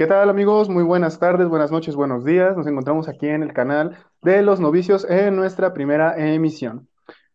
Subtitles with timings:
[0.00, 0.70] ¿Qué tal amigos?
[0.70, 2.56] Muy buenas tardes, buenas noches, buenos días.
[2.56, 6.88] Nos encontramos aquí en el canal de los novicios en nuestra primera emisión.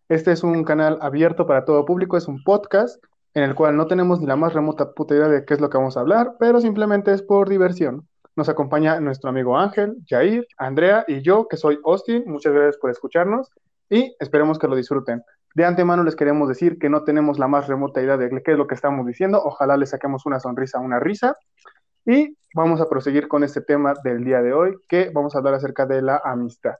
[0.09, 2.97] Este es un canal abierto para todo público, es un podcast
[3.35, 5.69] en el cual no tenemos ni la más remota puta idea de qué es lo
[5.69, 8.07] que vamos a hablar, pero simplemente es por diversión.
[8.35, 12.23] Nos acompaña nuestro amigo Ángel, Jair, Andrea y yo, que soy Austin.
[12.25, 13.51] Muchas gracias por escucharnos
[13.91, 15.21] y esperemos que lo disfruten.
[15.53, 18.57] De antemano les queremos decir que no tenemos la más remota idea de qué es
[18.57, 19.39] lo que estamos diciendo.
[19.45, 21.37] Ojalá les saquemos una sonrisa, una risa.
[22.05, 25.55] Y vamos a proseguir con este tema del día de hoy, que vamos a hablar
[25.55, 26.75] acerca de la amistad.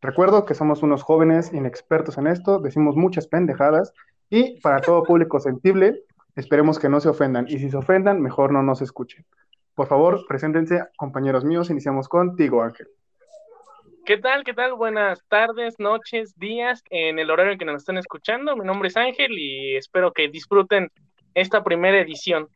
[0.00, 3.92] Recuerdo que somos unos jóvenes inexpertos en esto, decimos muchas pendejadas
[4.30, 6.02] y para todo público sensible,
[6.34, 9.24] esperemos que no se ofendan y si se ofendan, mejor no nos escuchen.
[9.74, 12.88] Por favor, preséntense, compañeros míos, iniciamos contigo, Ángel.
[14.06, 14.44] ¿Qué tal?
[14.44, 14.74] ¿Qué tal?
[14.74, 18.56] Buenas tardes, noches, días, en el horario en que nos están escuchando.
[18.56, 20.90] Mi nombre es Ángel y espero que disfruten
[21.34, 22.48] esta primera edición.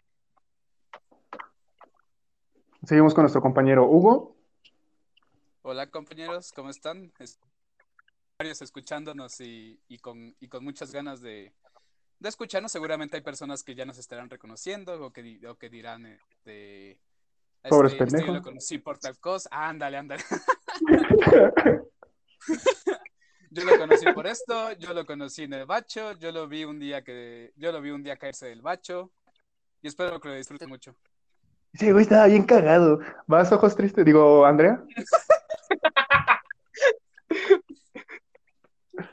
[2.89, 4.35] Seguimos con nuestro compañero Hugo.
[5.61, 7.13] Hola compañeros, ¿cómo están?
[8.39, 11.53] Varios escuchándonos y, con, con, muchas ganas de,
[12.25, 12.73] escucharnos.
[12.73, 16.05] Seguramente hay personas que ya nos estarán reconociendo o que, que dirán
[16.47, 18.37] de este, Pobres este, pendejos.
[18.37, 19.51] lo conocí por tal cosa.
[19.53, 20.25] Ándale, ándale.
[23.51, 26.79] yo lo conocí por esto, yo lo conocí en el bacho, yo lo vi un
[26.79, 29.13] día que, yo lo vi un día caerse del bacho
[29.83, 30.97] y espero que lo disfruten mucho.
[31.75, 33.01] Sí, güey, estaba bien cagado.
[33.27, 34.05] ¿Vas ojos tristes?
[34.05, 34.83] Digo, Andrea.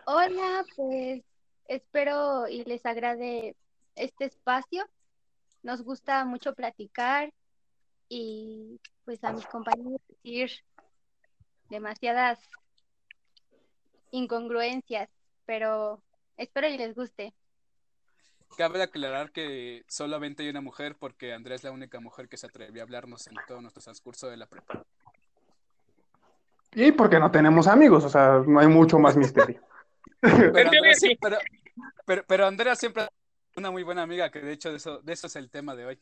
[0.05, 1.23] Hola, pues
[1.67, 3.55] espero y les agrade
[3.95, 4.85] este espacio.
[5.63, 7.33] Nos gusta mucho platicar
[8.07, 10.51] y pues a mis compañeros decir
[11.69, 12.39] demasiadas
[14.11, 15.09] incongruencias,
[15.45, 16.01] pero
[16.37, 17.33] espero y les guste.
[18.57, 22.47] Cabe aclarar que solamente hay una mujer porque Andrea es la única mujer que se
[22.47, 24.83] atrevió a hablarnos en todo nuestro transcurso de la prepa.
[26.73, 29.61] Y porque no tenemos amigos, o sea, no hay mucho más misterio.
[32.27, 35.27] pero, Andrea, siempre es una muy buena amiga, que de hecho de eso, de eso
[35.27, 35.99] es el tema de hoy.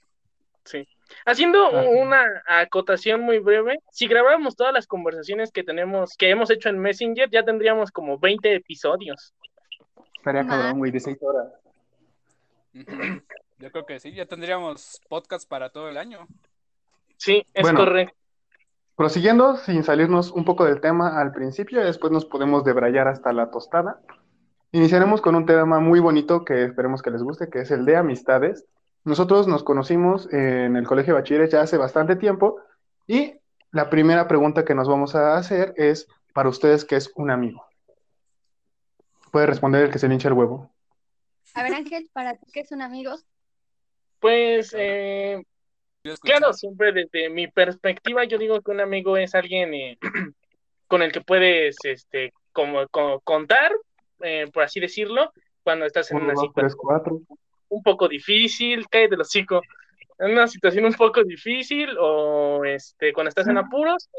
[0.65, 0.87] Sí.
[1.25, 6.69] Haciendo una acotación muy breve, si grabáramos todas las conversaciones que tenemos, que hemos hecho
[6.69, 9.33] en Messenger, ya tendríamos como 20 episodios.
[10.15, 11.47] Estaría cabrón, güey, de 6 horas.
[13.59, 16.27] Yo creo que sí, ya tendríamos podcast para todo el año.
[17.17, 18.15] Sí, es correcto.
[18.95, 23.49] Prosiguiendo, sin salirnos un poco del tema al principio, después nos podemos debrayar hasta la
[23.49, 24.01] tostada.
[24.71, 27.95] Iniciaremos con un tema muy bonito que esperemos que les guste, que es el de
[27.95, 28.65] amistades.
[29.03, 32.59] Nosotros nos conocimos en el colegio de bachilleres ya hace bastante tiempo
[33.07, 33.35] y
[33.71, 37.65] la primera pregunta que nos vamos a hacer es, para ustedes, ¿qué es un amigo?
[39.31, 40.72] Puede responder el que se le hincha el huevo.
[41.53, 43.15] A ver, Ángel, ¿para ti qué es un amigo?
[44.19, 45.43] Pues, eh,
[46.21, 49.97] claro, siempre desde mi perspectiva yo digo que un amigo es alguien eh,
[50.87, 52.87] con el que puedes este, como,
[53.23, 53.71] contar,
[54.21, 55.31] eh, por así decirlo,
[55.61, 57.27] cuando estás en una situación
[57.69, 59.61] un poco difícil, cae de los chicos,
[60.19, 64.09] en una situación un poco difícil o este, cuando estás en apuros.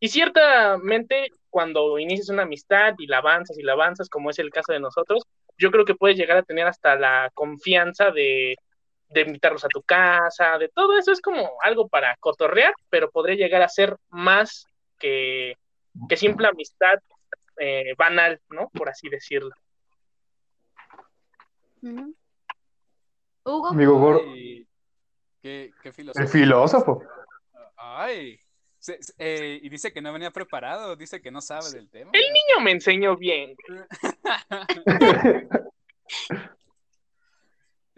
[0.00, 4.50] y ciertamente cuando inicias una amistad y la avanzas y la avanzas, como es el
[4.50, 5.24] caso de nosotros,
[5.58, 8.56] yo creo que puedes llegar a tener hasta la confianza de,
[9.14, 13.62] invitarlos a tu casa, de todo eso es como algo para cotorrear, pero podría llegar
[13.62, 14.66] a ser más
[14.98, 15.56] que,
[16.08, 16.98] que simple amistad
[17.58, 18.68] eh, banal, ¿no?
[18.70, 19.50] Por así decirlo.
[23.44, 23.68] Hugo.
[23.68, 24.22] Amigo Gordo.
[25.42, 26.22] Qué, filósofo.
[26.22, 27.02] El filósofo.
[27.76, 28.38] Ay.
[29.18, 32.10] Eh, y dice que no venía preparado, dice que no sabe del tema.
[32.12, 33.56] El niño me enseñó bien.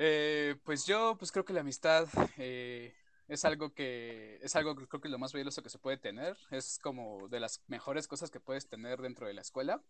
[0.03, 2.09] Eh, pues yo, pues creo que la amistad
[2.39, 2.95] eh,
[3.29, 5.99] es algo que es algo que creo que es lo más valioso que se puede
[5.99, 6.39] tener.
[6.51, 9.83] Es como de las mejores cosas que puedes tener dentro de la escuela.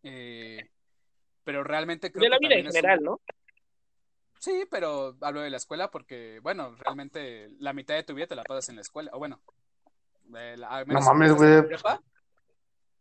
[0.00, 3.20] pero realmente creo de la vida en general, ¿no?
[4.38, 8.36] Sí, pero hablo de la escuela porque, bueno, realmente la mitad de tu vida te
[8.36, 9.10] la pasas en la escuela.
[9.12, 9.42] O bueno,
[10.28, 11.62] no mames, güey.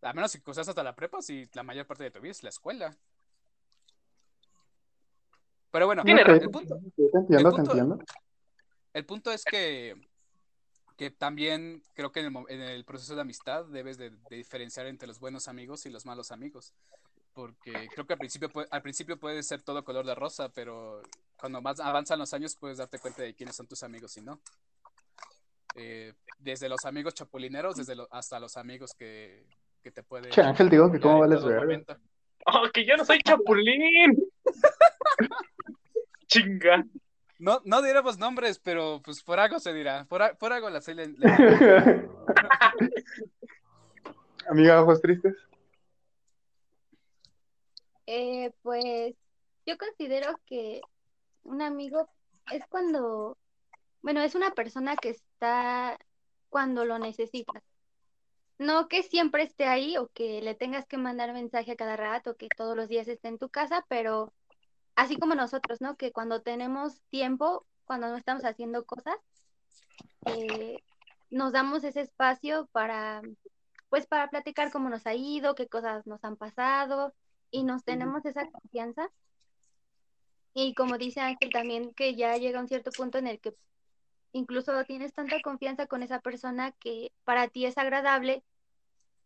[0.02, 2.44] A menos si cosas hasta la prepa, si la mayor parte de tu vida es
[2.44, 2.96] la escuela.
[5.72, 6.78] Pero bueno, el, punto,
[8.94, 9.94] el, punto, es que,
[10.96, 15.50] que también creo que en el, proceso de amistad debes de, diferenciar entre los buenos
[15.50, 16.74] amigos y los malos amigos.
[17.34, 21.02] Porque creo que al principio, al principio puede ser todo color de rosa, pero
[21.38, 24.40] cuando más avanzan los años puedes darte cuenta de quiénes son tus amigos y no.
[25.76, 29.46] Eh, desde los amigos chapulineros desde hasta los amigos que,
[29.84, 30.32] que te pueden...
[30.32, 31.86] Che, Ángel, digo que cómo vales ver.
[32.48, 34.16] Oh, que yo no soy chapulín.
[36.28, 36.86] Chinga.
[37.40, 40.06] No, no diéramos nombres, pero pues por algo se dirá.
[40.06, 42.08] Por, a- por algo la soy le- le-
[44.50, 45.36] Amiga, ojos tristes.
[48.06, 49.16] Eh, pues
[49.66, 50.82] yo considero que
[51.44, 52.08] un amigo
[52.52, 53.38] es cuando,
[54.02, 55.98] bueno, es una persona que está
[56.50, 57.62] cuando lo necesitas.
[58.58, 62.38] No que siempre esté ahí o que le tengas que mandar mensaje a cada rato,
[62.38, 64.34] que todos los días esté en tu casa, pero
[64.96, 65.98] así como nosotros, ¿no?
[65.98, 69.18] Que cuando tenemos tiempo, cuando no estamos haciendo cosas,
[70.26, 70.80] eh,
[71.30, 73.22] nos damos ese espacio para,
[73.90, 77.14] pues, para platicar cómo nos ha ido, qué cosas nos han pasado
[77.52, 79.10] y nos tenemos esa confianza.
[80.54, 83.54] Y como dice Ángel también, que ya llega un cierto punto en el que
[84.36, 88.44] incluso tienes tanta confianza con esa persona que para ti es agradable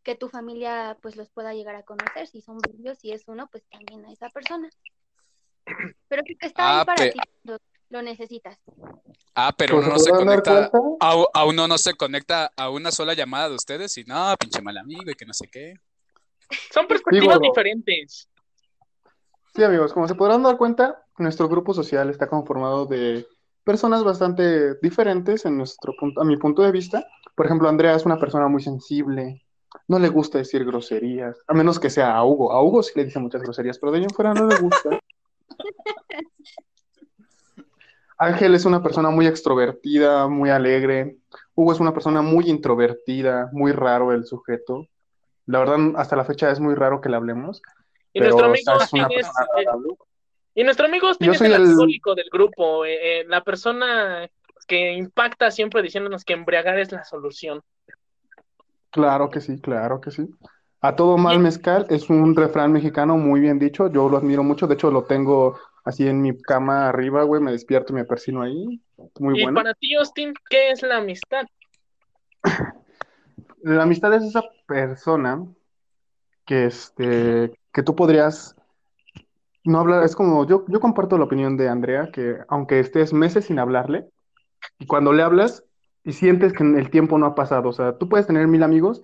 [0.04, 2.28] que tu familia pues los pueda llegar a conocer.
[2.28, 4.70] Si son ellos, si es uno, pues también a esa persona.
[6.08, 8.60] Pero que está Ah, ahí para pe- ti cuando lo necesitas.
[9.34, 10.70] Ah, pero uno no se conecta.
[11.00, 14.62] A, a uno no se conecta a una sola llamada de ustedes y no, pinche
[14.62, 15.74] mal amigo y que no sé qué.
[16.72, 18.30] Son perspectivas diferentes.
[19.56, 23.28] Sí, amigos, como se podrán dar cuenta, nuestro grupo social está conformado de
[23.64, 27.06] personas bastante diferentes en nuestro punto, a mi punto de vista.
[27.36, 29.42] Por ejemplo, Andrea es una persona muy sensible,
[29.88, 32.52] no le gusta decir groserías, a menos que sea a Hugo.
[32.52, 35.00] A Hugo sí le dice muchas groserías, pero de ahí en fuera no le gusta.
[38.18, 41.18] Ángel es una persona muy extrovertida, muy alegre.
[41.56, 44.88] Hugo es una persona muy introvertida, muy raro el sujeto.
[45.46, 47.62] La verdad, hasta la fecha es muy raro que le hablemos.
[48.12, 50.09] Y pero, nuestro o amigo sea, es una Austin es, persona eh.
[50.60, 54.30] Y nuestro amigo Yo es el el- alcohólico del grupo, eh, eh, la persona
[54.68, 57.62] que impacta siempre diciéndonos que embriagar es la solución.
[58.92, 60.28] Claro que sí, claro que sí.
[60.82, 64.68] A todo mal mezcal es un refrán mexicano muy bien dicho, yo lo admiro mucho,
[64.68, 68.42] de hecho lo tengo así en mi cama arriba, güey, me despierto y me persino
[68.42, 68.82] ahí,
[69.18, 69.56] muy y bueno.
[69.56, 71.46] para ti, Austin, ¿qué es la amistad?
[73.64, 75.46] La amistad es esa persona
[76.46, 78.56] que, este, que tú podrías
[79.66, 83.46] no hablar, es como, yo, yo comparto la opinión de Andrea, que aunque estés meses
[83.46, 84.08] sin hablarle,
[84.78, 85.64] y cuando le hablas
[86.04, 89.02] y sientes que el tiempo no ha pasado, o sea, tú puedes tener mil amigos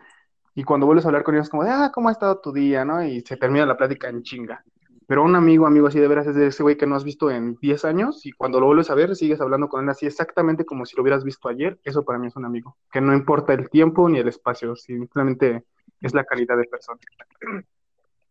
[0.53, 2.85] y cuando vuelves a hablar con ellos como de, ah, ¿cómo ha estado tu día?
[2.85, 3.03] ¿no?
[3.03, 4.63] Y se termina la plática en chinga.
[5.07, 7.29] Pero un amigo, amigo así de veras es de ese güey que no has visto
[7.29, 10.65] en 10 años y cuando lo vuelves a ver sigues hablando con él así exactamente
[10.65, 11.79] como si lo hubieras visto ayer.
[11.83, 15.63] Eso para mí es un amigo, que no importa el tiempo ni el espacio, simplemente
[16.01, 16.99] es la calidad de persona.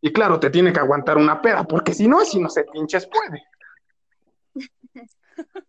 [0.04, 3.06] Y claro, te tiene que aguantar una peda, porque si no, si no se pinches
[3.06, 3.42] puede.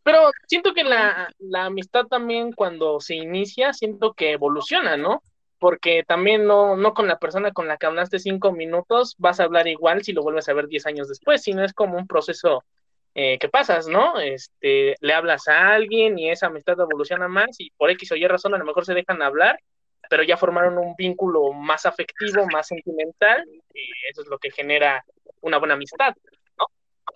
[0.04, 5.24] Pero siento que la, la amistad también cuando se inicia, siento que evoluciona, ¿no?
[5.58, 9.46] Porque también no, no con la persona con la que hablaste cinco minutos vas a
[9.46, 12.66] hablar igual si lo vuelves a ver diez años después, sino es como un proceso
[13.14, 14.20] eh, que pasas, ¿no?
[14.20, 18.28] Este, le hablas a alguien y esa amistad evoluciona más y por X o Y
[18.28, 19.62] razón a lo mejor se dejan hablar,
[20.10, 25.04] pero ya formaron un vínculo más afectivo, más sentimental, y eso es lo que genera
[25.42, 26.14] una buena amistad,
[26.58, 26.66] ¿no?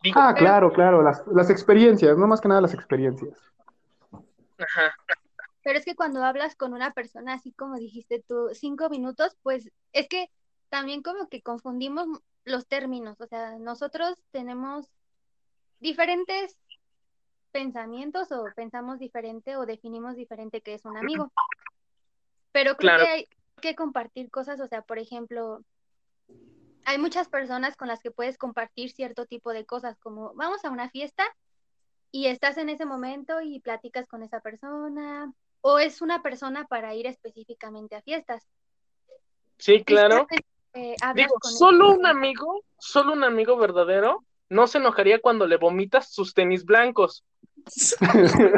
[0.03, 3.37] Digo, Ah, claro, claro, las, las experiencias, no más que nada las experiencias.
[4.57, 4.93] Ajá.
[5.63, 9.69] Pero es que cuando hablas con una persona, así como dijiste tú, cinco minutos, pues
[9.93, 10.29] es que
[10.69, 12.07] también como que confundimos
[12.45, 13.19] los términos.
[13.19, 14.89] O sea, nosotros tenemos
[15.79, 16.57] diferentes
[17.51, 21.31] pensamientos o pensamos diferente o definimos diferente qué es un amigo.
[22.59, 23.05] Pero creo Claro.
[23.05, 23.27] que hay
[23.61, 25.63] que compartir cosas, o sea, por ejemplo,
[26.83, 30.69] hay muchas personas con las que puedes compartir cierto tipo de cosas, como vamos a
[30.69, 31.23] una fiesta
[32.11, 36.93] y estás en ese momento y platicas con esa persona, o es una persona para
[36.95, 38.45] ir específicamente a fiestas.
[39.57, 40.27] Sí, claro.
[40.73, 46.11] eh, Digo, solo un amigo, solo un amigo verdadero no se enojaría cuando le vomitas
[46.11, 47.23] sus tenis blancos.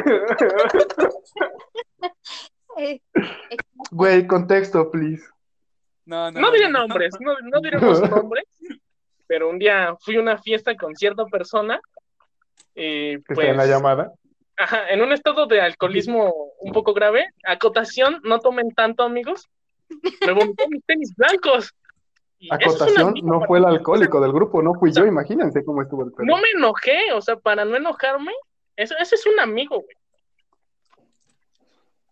[3.92, 5.24] Güey, contexto, please.
[6.06, 6.88] No, no, No no, diré no, no.
[6.88, 8.46] nombres, no, no diremos nombres,
[9.28, 11.80] pero un día fui a una fiesta con cierta persona
[12.76, 14.12] y Que pues está en la llamada.
[14.58, 19.50] ajá, en un estado de alcoholismo un poco grave, acotación, no tomen tanto amigos,
[20.26, 21.74] me vomitó mis tenis blancos.
[22.40, 25.64] Y eso es un Acotación, no fue el alcohólico del grupo, no fui yo, imagínense
[25.64, 26.26] cómo estuvo el pedo.
[26.26, 28.32] No me enojé, o sea, para no enojarme,
[28.76, 29.96] eso, ese es un amigo, güey.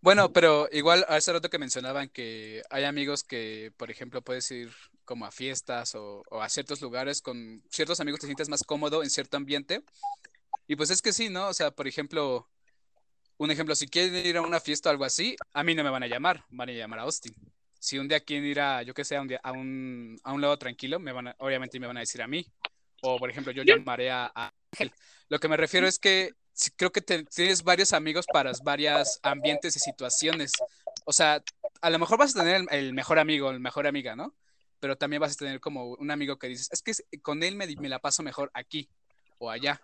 [0.02, 4.72] Bueno, pero igual hace rato que mencionaban que hay amigos que, por ejemplo, puedes ir
[5.04, 9.04] como a fiestas o, o a ciertos lugares con ciertos amigos te sientes más cómodo
[9.04, 9.84] en cierto ambiente.
[10.68, 11.50] Y pues es que sí, ¿no?
[11.50, 12.50] O sea, por ejemplo,
[13.38, 15.90] un ejemplo, si quieren ir a una fiesta o algo así, a mí no me
[15.92, 17.34] van a llamar, van a llamar a Austin.
[17.80, 20.34] Si un día quieren ir a, yo que sé, a un, día- a un, a
[20.34, 22.46] un lado tranquilo, me van a- obviamente me van a decir a mí.
[23.02, 24.94] O, por ejemplo, yo llamaré a, a Ángel.
[25.30, 26.32] Lo que me refiero es que
[26.76, 30.52] creo que tienes varios amigos para varios ambientes y situaciones.
[31.06, 31.44] O sea,
[31.82, 34.34] a lo mejor vas a tener el, mejor amigo, el mejor amiga, ¿no?
[34.80, 37.68] Pero también vas a tener como un amigo que dices, es que con él me,
[37.78, 38.90] me la paso mejor aquí
[39.38, 39.82] o allá.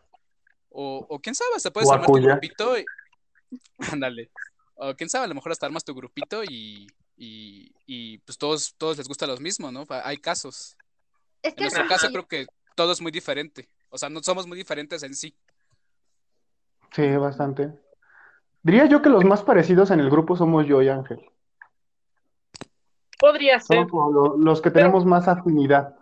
[0.69, 2.85] O, o quién sabe, se puede armar tu grupito y...
[3.91, 4.29] Ándale.
[4.75, 8.75] O quién sabe, a lo mejor hasta armas tu grupito y, y, y pues todos,
[8.77, 9.85] todos les gusta lo mismo, ¿no?
[9.89, 10.75] Hay casos.
[11.41, 13.69] en nuestro caso creo que todo es muy diferente.
[13.89, 15.33] O sea, no somos muy diferentes en sí.
[16.95, 17.73] Sí, bastante.
[18.63, 21.19] Diría yo que los más parecidos en el grupo somos yo y Ángel.
[23.19, 23.85] Podría ser.
[24.37, 25.93] los que tenemos más afinidad.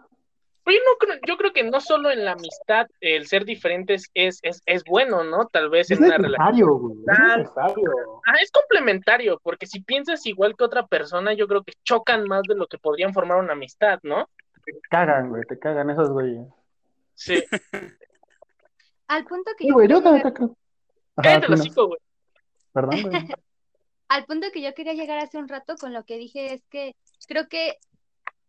[0.63, 4.11] Pero yo, no creo, yo creo que no solo en la amistad el ser diferentes
[4.13, 5.47] es, es, es bueno, ¿no?
[5.47, 7.03] Tal vez es en una relación.
[7.07, 7.91] es necesario.
[8.27, 12.43] Ah, es complementario, porque si piensas igual que otra persona, yo creo que chocan más
[12.43, 14.29] de lo que podrían formar una amistad, ¿no?
[14.63, 16.47] Te cagan, güey, te cagan esos güeyes.
[17.15, 17.43] Sí.
[19.07, 19.73] Al punto que sí, yo.
[19.73, 20.55] Güey, yo también te creo.
[21.15, 21.99] Cállate los cinco, güey.
[22.71, 23.13] Perdón, güey.
[24.07, 26.95] Al punto que yo quería llegar hace un rato con lo que dije es que
[27.27, 27.77] creo que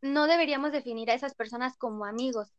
[0.03, 2.53] no deberíamos definir a esas personas como amigos,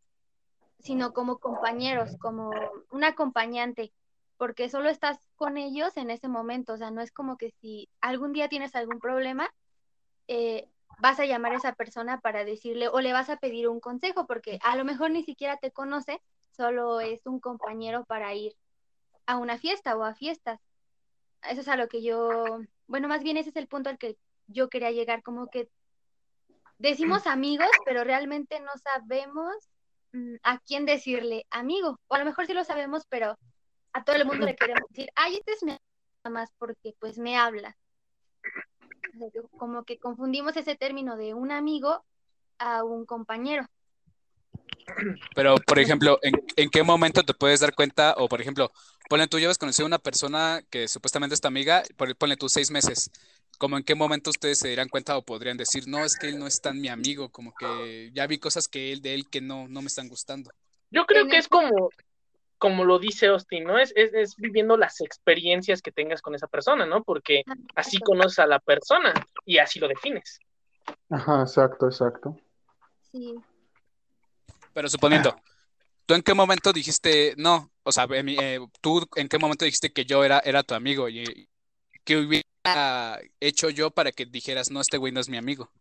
[0.79, 2.51] sino como compañeros, como
[2.89, 3.93] un acompañante,
[4.37, 7.87] porque solo estás con ellos en ese momento, o sea, no es como que si
[8.01, 9.53] algún día tienes algún problema,
[10.27, 10.67] eh,
[10.99, 14.25] vas a llamar a esa persona para decirle o le vas a pedir un consejo,
[14.25, 18.55] porque a lo mejor ni siquiera te conoce, solo es un compañero para ir
[19.25, 20.59] a una fiesta o a fiestas.
[21.49, 24.17] Eso es a lo que yo, bueno, más bien ese es el punto al que
[24.47, 25.69] yo quería llegar, como que
[26.77, 29.55] decimos amigos, pero realmente no sabemos
[30.13, 31.99] mm, a quién decirle amigo.
[32.07, 33.37] O a lo mejor sí lo sabemos, pero
[33.93, 35.83] a todo el mundo le queremos decir, ay, este es mi amigo
[36.29, 37.77] más porque pues me habla.
[39.57, 42.03] como que confundimos ese término de un amigo
[42.57, 43.65] a un compañero.
[45.35, 48.13] Pero, por ejemplo, ¿en, qué momento te puedes dar cuenta?
[48.17, 48.71] O, por ejemplo,
[49.09, 51.83] ponle tú llevas conocido a una persona que supuestamente es tu amiga,
[52.17, 53.11] ponle tú seis meses
[53.57, 56.39] como en qué momento ustedes se dirán cuenta o podrían decir, no, es que él
[56.39, 59.41] no es tan mi amigo, como que ya vi cosas que él, de él que
[59.41, 60.51] no, no me están gustando.
[60.91, 61.89] Yo creo que es como,
[62.57, 63.77] como lo dice Austin, ¿no?
[63.77, 67.03] Es, es, es, viviendo las experiencias que tengas con esa persona, ¿no?
[67.03, 67.43] Porque
[67.75, 69.13] así conoces a la persona
[69.45, 70.39] y así lo defines.
[71.09, 72.39] Ajá, exacto, exacto.
[73.11, 73.35] Sí.
[74.75, 75.33] Pero suponiendo,
[76.05, 77.71] ¿tú en qué momento dijiste, no?
[77.83, 81.47] O sea, eh, tú en qué momento dijiste que yo era, era tu amigo y
[82.03, 85.71] que hubiera hecho yo para que dijeras, no, este güey no es mi amigo?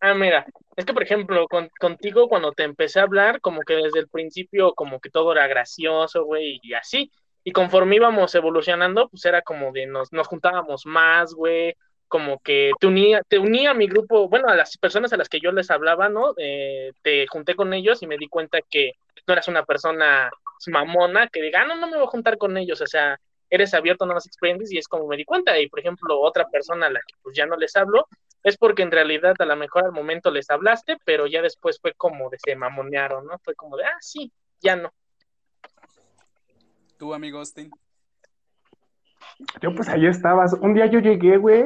[0.00, 0.44] Ah, mira,
[0.74, 1.46] es que por ejemplo,
[1.78, 5.46] contigo cuando te empecé a hablar, como que desde el principio como que todo era
[5.46, 7.12] gracioso, güey, y así.
[7.44, 11.76] Y conforme íbamos evolucionando, pues era como de nos, nos juntábamos más, güey,
[12.12, 15.30] como que te unía, te unía a mi grupo, bueno, a las personas a las
[15.30, 16.34] que yo les hablaba, ¿no?
[16.36, 18.92] Eh, te junté con ellos y me di cuenta que
[19.26, 20.30] no eras una persona
[20.66, 23.72] mamona que diga, ah, no, no me voy a juntar con ellos, o sea, eres
[23.72, 25.58] abierto a nuevas experiencias y es como me di cuenta.
[25.58, 28.06] Y por ejemplo, otra persona a la que pues ya no les hablo,
[28.42, 31.94] es porque en realidad a lo mejor al momento les hablaste, pero ya después fue
[31.94, 33.38] como de se mamonearon, ¿no?
[33.38, 34.92] Fue como de, ah, sí, ya no.
[36.98, 37.70] ¿Tu amigo Austin?
[39.60, 40.54] Yo pues ahí estabas.
[40.54, 41.64] Un día yo llegué, güey.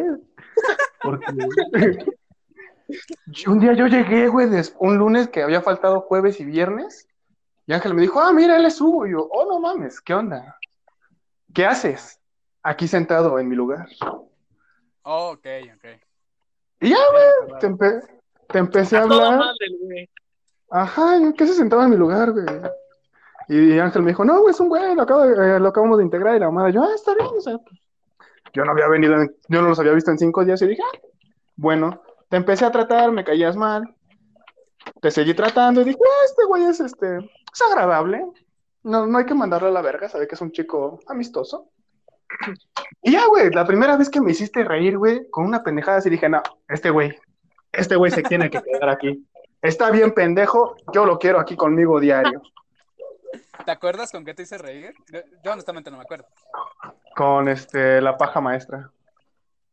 [1.02, 1.26] Porque...
[3.46, 7.08] un día yo llegué, güey, un lunes que había faltado jueves y viernes.
[7.66, 9.06] Y Ángel me dijo, ah, mira, él es Hugo.
[9.06, 10.56] Y yo, oh, no mames, ¿qué onda?
[11.56, 12.20] ¿qué haces?
[12.62, 13.88] Aquí sentado en mi lugar.
[15.02, 15.84] Oh, ok, ok.
[16.80, 17.76] Y ya, güey,
[18.48, 19.40] te, empecé a, hablar.
[20.70, 22.44] Ajá, ¿qué se sentaba en mi lugar, güey?
[23.48, 26.36] Y Ángel me dijo, no, güey, es un güey, lo, eh, acabamos de integrar.
[26.36, 27.58] Y la mamá, yo, ah, está bien, o sea,
[28.52, 29.16] yo no había venido,
[29.48, 30.60] yo no los había visto en cinco días.
[30.62, 30.98] Y dije, ah,
[31.56, 33.94] bueno, te empecé a tratar, me caías mal.
[35.00, 38.24] Te seguí tratando y dije, ah, este güey es, este, es agradable.
[38.82, 41.70] No, no hay que mandarle a la verga, sabe que es un chico amistoso.
[43.02, 46.10] Y ya, güey, la primera vez que me hiciste reír, güey, con una pendejada así
[46.10, 47.16] dije, no, este güey,
[47.72, 49.26] este güey se tiene que quedar aquí.
[49.62, 52.42] Está bien pendejo, yo lo quiero aquí conmigo diario.
[53.64, 54.94] ¿Te acuerdas con qué te hice reír?
[55.44, 56.26] Yo honestamente no me acuerdo.
[57.14, 58.90] Con este, la paja maestra.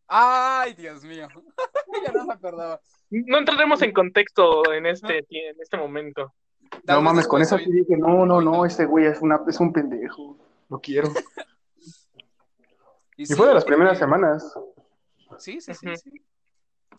[0.08, 1.28] Ay, Dios mío.
[2.06, 2.80] ya no me acordaba.
[3.10, 6.34] No entraremos en contexto en este, en este momento.
[6.88, 9.72] No mames, con eso sí dije, no, no, no, este güey es, una, es un
[9.72, 10.38] pendejo.
[10.70, 11.10] Lo quiero.
[13.18, 14.54] y, fue de las primeras semanas.
[15.38, 16.12] Sí, sí, sí, sí.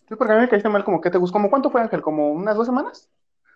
[0.09, 1.35] Sí, porque a mí me caíste mal como que te gustó.
[1.35, 2.02] ¿Cómo cuánto fue, Ángel?
[2.02, 3.11] ¿Como unas dos semanas?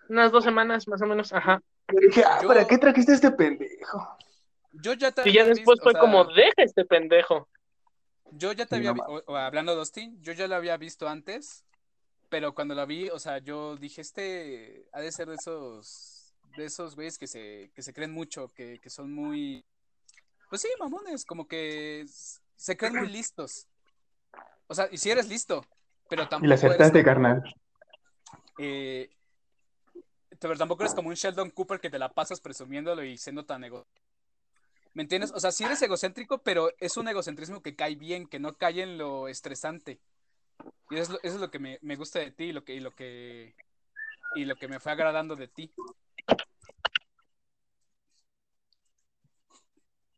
[0.09, 1.61] Unas dos semanas, más o menos, ajá.
[1.91, 4.17] Yo dije, ah, ¿para qué trajiste este pendejo?
[4.73, 7.47] Yo ya te Y ya después fue como, deja este pendejo.
[8.31, 8.93] Yo ya te había,
[9.27, 11.65] hablando de Austin, yo ya lo había visto antes,
[12.29, 16.65] pero cuando la vi, o sea, yo dije, este ha de ser de esos, de
[16.65, 19.65] esos güeyes que se, que se creen mucho, que, que son muy,
[20.49, 22.05] pues sí, mamones, como que
[22.55, 23.67] se creen muy listos.
[24.67, 25.65] O sea, y si eres listo,
[26.07, 26.45] pero tampoco.
[26.45, 27.43] Y la acertaste, carnal.
[28.59, 29.09] Eh,
[30.47, 33.63] pero tampoco eres como un Sheldon Cooper que te la pasas presumiéndolo y siendo tan
[33.63, 33.85] ego.
[34.93, 35.31] ¿Me entiendes?
[35.33, 38.81] O sea, sí eres egocéntrico, pero es un egocentrismo que cae bien, que no cae
[38.81, 39.99] en lo estresante.
[40.89, 42.95] Y eso, es lo que me, me, gusta de ti y lo que, y lo
[42.95, 43.53] que
[44.35, 45.71] y lo que me fue agradando de ti.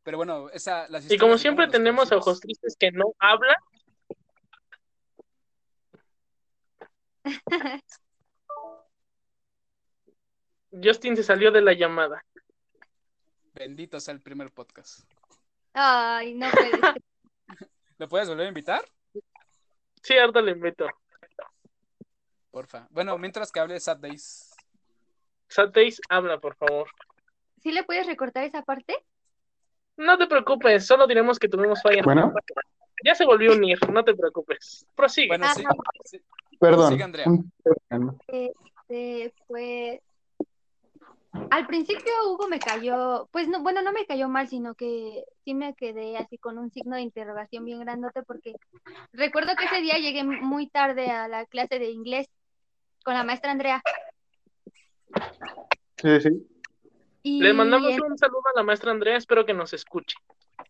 [0.03, 3.55] Pero bueno, esa Y como siempre tenemos ojos tristes que no hablan.
[10.71, 12.23] Justin se salió de la llamada.
[13.53, 15.01] Bendito sea el primer podcast.
[15.73, 16.79] Ay, no puede ser.
[17.97, 18.83] ¿Lo puedes volver a invitar?
[20.01, 20.87] Sí, ahorita le invito.
[22.49, 22.87] Porfa.
[22.89, 24.55] Bueno, mientras que hable Sad Days.
[25.47, 26.89] Sad Days, habla, por favor.
[27.61, 29.05] ¿Sí le puedes recortar esa parte?
[29.97, 32.03] No te preocupes, solo diremos que tuvimos fallas.
[32.03, 32.33] Bueno.
[33.03, 34.85] Ya se volvió a unir, no te preocupes.
[34.95, 35.27] Prosigue.
[35.27, 35.63] Bueno, sí,
[36.05, 36.21] sí.
[36.59, 36.91] Perdón.
[36.91, 37.25] Sigue, Andrea.
[38.27, 40.01] Este, pues
[41.33, 45.53] al principio Hugo me cayó, pues no, bueno, no me cayó mal, sino que sí
[45.53, 48.55] me quedé así con un signo de interrogación bien grandote porque
[49.13, 52.27] recuerdo que ese día llegué muy tarde a la clase de inglés
[53.03, 53.81] con la maestra Andrea.
[55.97, 56.47] Sí, sí.
[57.23, 60.15] Le mandamos un saludo a la maestra Andrea, espero que nos escuche.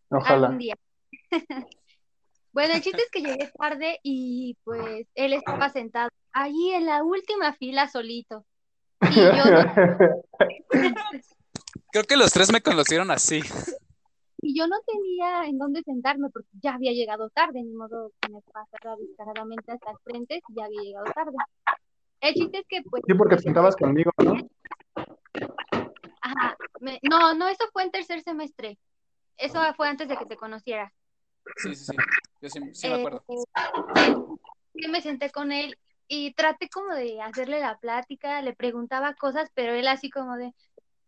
[0.10, 0.48] Ojalá.
[0.48, 0.76] Algún día.
[2.52, 7.04] bueno, el chiste es que llegué tarde y pues él estaba sentado allí en la
[7.04, 8.46] última fila solito.
[9.10, 9.32] Y yo
[11.92, 13.42] Creo que los tres me conocieron así.
[14.42, 18.32] Y yo no tenía en dónde sentarme porque ya había llegado tarde, ni modo que
[18.32, 21.36] me pasara descaradamente hasta el frente, ya había llegado tarde.
[22.22, 23.04] El chiste es que pues...
[23.06, 24.36] Sí, porque te sentabas conmigo, ¿no?
[26.22, 26.56] Ajá.
[27.04, 28.78] no, no, eso fue en tercer semestre.
[29.38, 30.94] Eso fue antes de que te conociera.
[31.58, 31.96] Sí, sí, sí.
[32.42, 33.24] Yo sí, sí me acuerdo.
[33.28, 34.16] Eh,
[34.76, 35.78] yo me senté con él
[36.14, 40.54] y traté como de hacerle la plática, le preguntaba cosas, pero él así como de,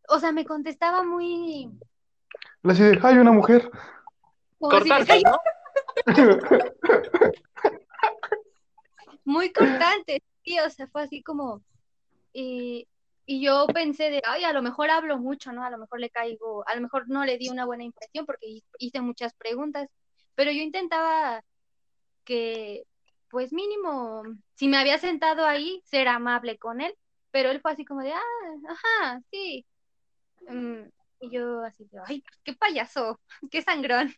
[0.07, 1.69] o sea, me contestaba muy...
[2.61, 3.69] Le decía, hay una mujer.
[4.59, 5.37] Cortante, ¿no?
[9.25, 11.61] muy cortante, sí, o sea, fue así como...
[12.31, 12.87] Y,
[13.25, 15.65] y yo pensé de, ay, a lo mejor hablo mucho, ¿no?
[15.65, 18.61] A lo mejor le caigo, a lo mejor no le di una buena impresión porque
[18.79, 19.89] hice muchas preguntas,
[20.33, 21.43] pero yo intentaba
[22.23, 22.85] que,
[23.33, 24.21] pues mínimo,
[24.53, 26.93] si me había sentado ahí, ser amable con él,
[27.31, 28.21] pero él fue así como de, ah,
[28.69, 29.65] ajá, sí.
[30.47, 30.83] Mm,
[31.19, 33.19] y yo así de, ay, qué payaso,
[33.51, 34.13] qué sangrón.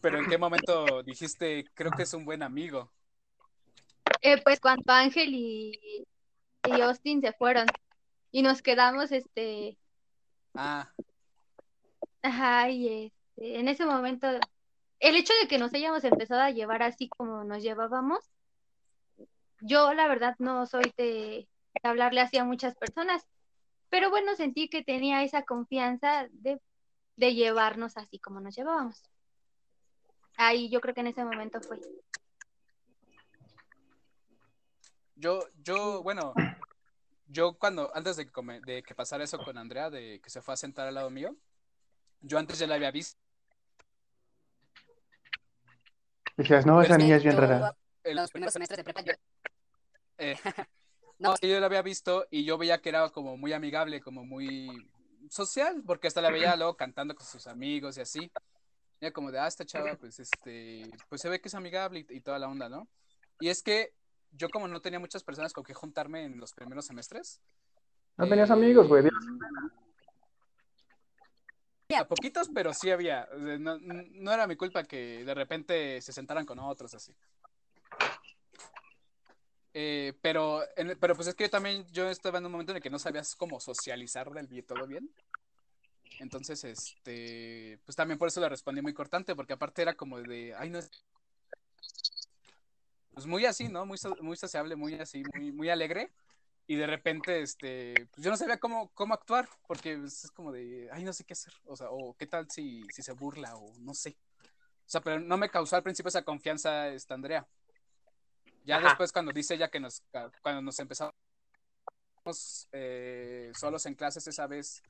[0.00, 2.90] Pero en qué momento dijiste, creo que es un buen amigo.
[4.20, 6.04] Eh, pues cuando Ángel y,
[6.66, 7.66] y Austin se fueron
[8.32, 9.78] y nos quedamos, este...
[10.54, 10.90] Ah.
[12.20, 14.26] Ajá, y este, en ese momento,
[15.00, 18.20] el hecho de que nos hayamos empezado a llevar así como nos llevábamos,
[19.60, 21.48] yo la verdad no soy de,
[21.82, 23.26] hablarle así a muchas personas,
[23.88, 26.60] pero bueno, sentí que tenía esa confianza de,
[27.16, 29.02] de llevarnos así como nos llevábamos.
[30.36, 31.78] Ahí yo creo que en ese momento fue.
[35.16, 36.32] Yo, yo, bueno,
[37.26, 40.54] yo cuando, antes de que, de que pasara eso con Andrea, de que se fue
[40.54, 41.36] a sentar al lado mío,
[42.20, 43.20] yo antes ya la había visto.
[46.40, 47.76] Dijeras, no, esa niña es bien rara.
[48.02, 49.12] En los primeros semestres de prepa, yo...
[50.16, 50.34] Eh,
[51.18, 54.00] no, es que yo la había visto y yo veía que era como muy amigable,
[54.00, 54.88] como muy
[55.28, 58.32] social, porque hasta la veía luego cantando con sus amigos y así.
[59.02, 62.16] Ya como de, ah, esta chava, pues, este, pues se ve que es amigable y,
[62.16, 62.88] y toda la onda, ¿no?
[63.38, 63.92] Y es que
[64.30, 67.42] yo como no tenía muchas personas con que juntarme en los primeros semestres.
[68.16, 69.04] No tenías amigos, güey.
[71.96, 73.28] A poquitos, pero sí había.
[73.58, 77.14] No, era mi culpa que de repente se sentaran con otros así.
[79.72, 80.62] Eh, pero,
[80.98, 82.98] pero pues es que yo también yo estaba en un momento en el que no
[82.98, 85.10] sabías cómo socializar del todo bien.
[86.18, 90.54] Entonces, este, pues también por eso le respondí muy cortante, porque aparte era como de,
[90.54, 90.90] ay, no es
[93.12, 93.86] pues muy así, ¿no?
[93.86, 96.10] Muy, muy sociable, muy así, muy, muy alegre.
[96.70, 100.52] Y de repente, este, pues yo no sabía cómo, cómo actuar, porque pues, es como
[100.52, 101.52] de, ay, no sé qué hacer.
[101.66, 104.16] O sea, o qué tal si, si se burla, o no sé.
[104.40, 107.44] O sea, pero no me causó al principio esa confianza esta Andrea.
[108.64, 110.04] Ya después cuando dice ella que nos,
[110.42, 111.12] cuando nos empezamos
[112.70, 114.80] eh, solos en clases esa vez,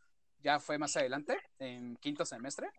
[0.42, 2.70] ya fue más adelante, en quinto semestre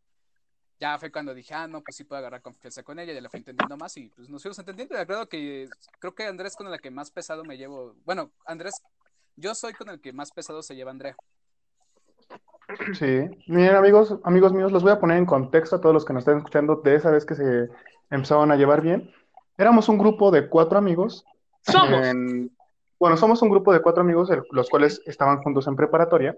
[0.82, 3.30] ya fue cuando dije, ah, no, pues sí puedo agarrar confianza con ella, ya la
[3.30, 5.00] fui entendiendo más y pues nos fuimos entendiendo.
[5.00, 7.96] Y creo que creo que Andrés con el que más pesado me llevo.
[8.04, 8.74] Bueno, Andrés,
[9.36, 11.16] yo soy con el que más pesado se lleva Andrea.
[12.94, 16.14] Sí, miren amigos, amigos míos, los voy a poner en contexto a todos los que
[16.14, 17.70] nos están escuchando de esa vez que se
[18.10, 19.12] empezaron a llevar bien.
[19.58, 21.26] Éramos un grupo de cuatro amigos.
[21.64, 22.08] Somos.
[22.08, 22.56] en-
[23.00, 26.38] bueno, somos un grupo de cuatro amigos, el- los cuales estaban juntos en preparatoria,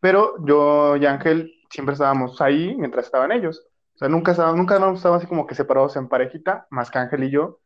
[0.00, 3.66] pero yo y Ángel siempre estábamos ahí mientras estaban ellos.
[3.94, 7.24] O sea, nunca estábamos, nunca estábamos así como que separados en parejita, más que Ángel
[7.24, 7.60] y yo.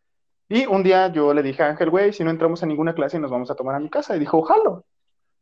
[0.49, 3.19] Y un día yo le dije a Ángel, güey, si no entramos a ninguna clase
[3.19, 4.15] nos vamos a tomar a mi casa.
[4.17, 4.81] Y dijo, ojalá.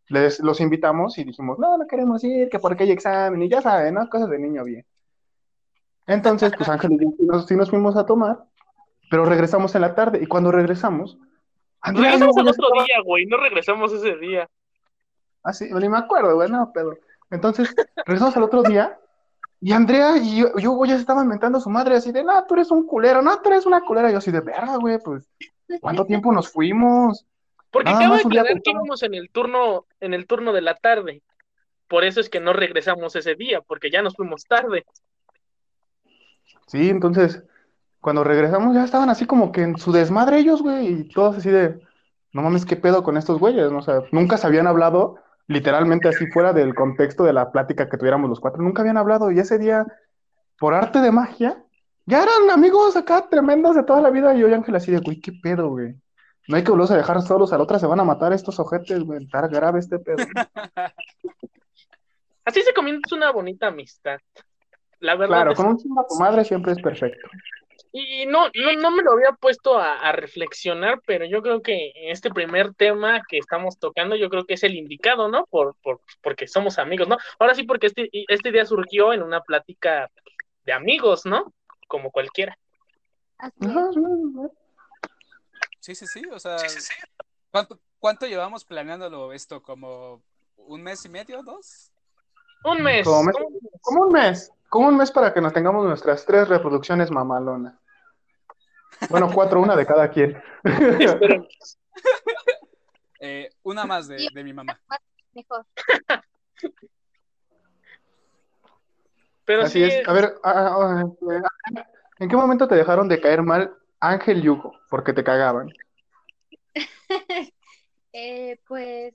[0.09, 3.63] Les, los invitamos y dijimos, no, no queremos ir, que porque hay examen, y ya
[3.63, 4.09] saben, ¿no?
[4.11, 4.85] Cosas de niño bien.
[6.07, 8.45] Entonces, pues Ángel y yo sí nos, sí nos fuimos a tomar,
[9.11, 11.17] pero regresamos en la tarde, y cuando regresamos,
[11.81, 13.27] Andrea, Regresamos no, al otro estaba- día, güey.
[13.27, 14.49] No regresamos ese día.
[15.43, 16.99] Ah, sí, ni me acuerdo, güey, no, pero.
[17.31, 18.99] Entonces, regresamos al otro día,
[19.65, 22.45] y Andrea y yo, yo güey, ya estaban mentando a su madre, así de, no,
[22.45, 24.99] tú eres un culero, no, tú eres una culera, y yo así de, verga, güey,
[25.03, 25.27] pues,
[25.81, 27.25] ¿cuánto tiempo nos fuimos?
[27.71, 30.75] Porque Nada un día aclarar que íbamos en el turno, en el turno de la
[30.75, 31.23] tarde.
[31.89, 34.85] Por eso es que no regresamos ese día, porque ya nos fuimos tarde.
[36.67, 37.43] Sí, entonces,
[38.03, 41.49] cuando regresamos ya estaban así como que en su desmadre ellos, güey, y todos así
[41.49, 41.81] de,
[42.35, 43.79] no mames, qué pedo con estos güeyes, ¿no?
[43.79, 47.97] O sea, nunca se habían hablado, literalmente así fuera del contexto de la plática que
[47.97, 49.87] tuviéramos los cuatro, nunca habían hablado, y ese día,
[50.59, 51.63] por arte de magia,
[52.07, 54.99] ya eran amigos acá tremendos de toda la vida, y yo y Ángel así de,
[54.99, 55.95] güey, qué pedo, güey.
[56.47, 58.61] No hay que volverlos a dejar solos, a la otra se van a matar estos
[58.61, 60.19] ojetes, güey, está grave este pedo.
[62.45, 64.19] Así se comienza una bonita amistad.
[65.01, 67.29] La verdad Claro, es- con un chingo a tu madre siempre es perfecto.
[67.97, 71.93] Y no, no, no me lo había puesto a, a reflexionar, pero yo creo que
[71.95, 75.47] este primer tema que estamos tocando, yo creo que es el indicado, ¿no?
[75.47, 77.19] Por, por, porque somos amigos, ¿no?
[77.39, 80.11] Ahora sí, porque este, este día surgió en una plática
[80.65, 81.55] de amigos, ¿no?
[81.87, 82.59] Como cualquiera.
[83.61, 84.01] Sí, sí.
[85.79, 86.57] Sí, sí, sí, o sea,
[87.53, 89.63] ¿cuánto, cuánto llevamos planeándolo esto?
[89.63, 90.21] ¿Como
[90.57, 91.93] un mes y medio, dos?
[92.65, 93.05] Un mes.
[93.05, 93.37] Como mes.
[93.83, 97.84] Como un mes, como un mes para que nos tengamos nuestras tres reproducciones mamalonas.
[99.11, 100.43] Bueno, cuatro, una de cada quien.
[103.27, 104.79] Eh, una más de, de mi mamá.
[105.33, 105.65] Mejor.
[109.47, 110.07] Pero Así sí, es.
[110.07, 111.05] A ver, ah, ah,
[111.77, 111.87] ah,
[112.19, 114.79] ¿en qué momento te dejaron de caer mal Ángel y Hugo?
[114.91, 115.73] Porque te cagaban.
[118.17, 119.13] Eh, pues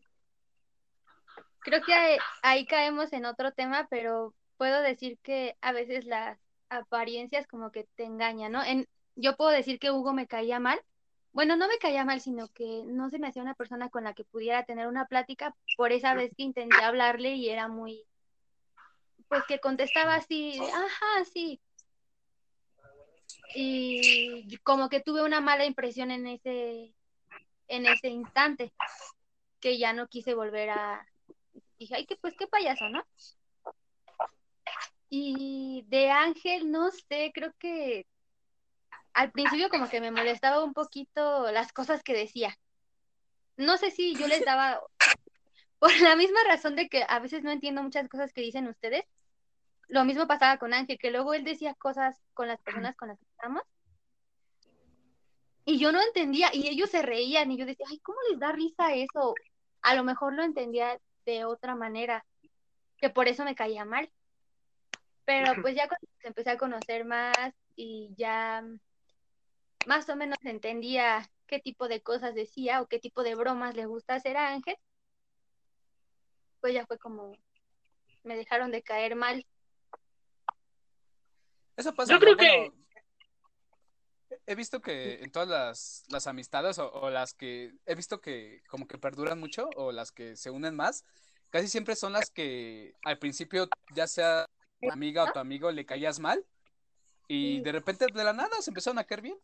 [1.59, 6.37] creo que ahí, ahí caemos en otro tema, pero puedo decir que a veces las
[6.67, 8.61] apariencias como que te engañan, ¿no?
[8.61, 8.89] En,
[9.19, 10.81] yo puedo decir que Hugo me caía mal.
[11.31, 14.13] Bueno, no me caía mal, sino que no se me hacía una persona con la
[14.13, 18.03] que pudiera tener una plática por esa vez que intenté hablarle y era muy,
[19.27, 21.61] pues que contestaba así, ajá, sí.
[23.55, 26.93] Y como que tuve una mala impresión en ese,
[27.67, 28.73] en ese instante,
[29.59, 31.05] que ya no quise volver a,
[31.77, 33.05] dije, ay, que pues qué payaso, ¿no?
[35.09, 38.05] Y de Ángel, no sé, creo que
[39.19, 42.57] al principio como que me molestaba un poquito las cosas que decía.
[43.57, 44.79] No sé si yo les daba,
[45.79, 49.03] por la misma razón de que a veces no entiendo muchas cosas que dicen ustedes,
[49.89, 53.19] lo mismo pasaba con Ángel, que luego él decía cosas con las personas con las
[53.19, 53.63] que estamos.
[55.65, 58.53] Y yo no entendía, y ellos se reían, y yo decía, ay, ¿cómo les da
[58.53, 59.35] risa eso?
[59.81, 62.25] A lo mejor lo entendía de otra manera,
[62.97, 64.09] que por eso me caía mal.
[65.25, 68.63] Pero pues ya cuando empecé a conocer más y ya
[69.85, 73.85] más o menos entendía qué tipo de cosas decía o qué tipo de bromas le
[73.85, 74.77] gusta hacer a Ángel,
[76.61, 77.35] pues ya fue como
[78.23, 79.45] me dejaron de caer mal.
[81.77, 82.13] Eso pasa.
[82.13, 82.73] Yo creo Bueno,
[84.45, 88.61] He visto que en todas las, las amistades o, o las que he visto que
[88.67, 91.03] como que perduran mucho o las que se unen más,
[91.49, 94.45] casi siempre son las que al principio ya sea
[94.81, 96.45] tu amiga o tu amigo le caías mal
[97.27, 97.61] y Sí.
[97.61, 99.37] de repente de la nada se empezaron a caer bien.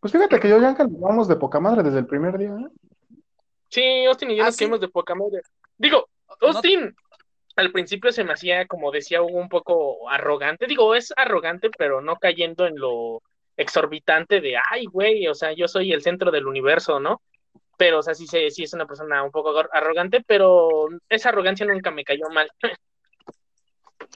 [0.00, 2.50] Pues fíjate que yo y Ángel nos vamos de poca madre desde el primer día.
[2.50, 2.68] ¿eh?
[3.68, 4.64] Sí, Austin y yo Ah, nos sí.
[4.64, 5.42] caímos de poca madre.
[5.76, 6.08] Digo,
[6.40, 6.94] No- Austin,
[7.56, 10.66] al principio se me hacía, como decía Hugo, un poco arrogante.
[10.66, 13.22] Digo, es arrogante, pero no cayendo en lo
[13.56, 17.20] exorbitante de, ay, güey, o sea, yo soy el centro del universo, ¿no?
[17.76, 21.66] Pero, o sea, sí, sí es una persona un poco ar- arrogante, pero esa arrogancia
[21.66, 22.50] nunca me cayó mal.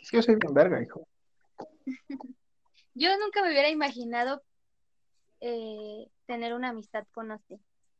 [0.01, 1.07] Es que yo soy bien verga, hijo.
[2.95, 4.43] Yo nunca me hubiera imaginado
[5.45, 7.57] eh, tener una amistad con usted.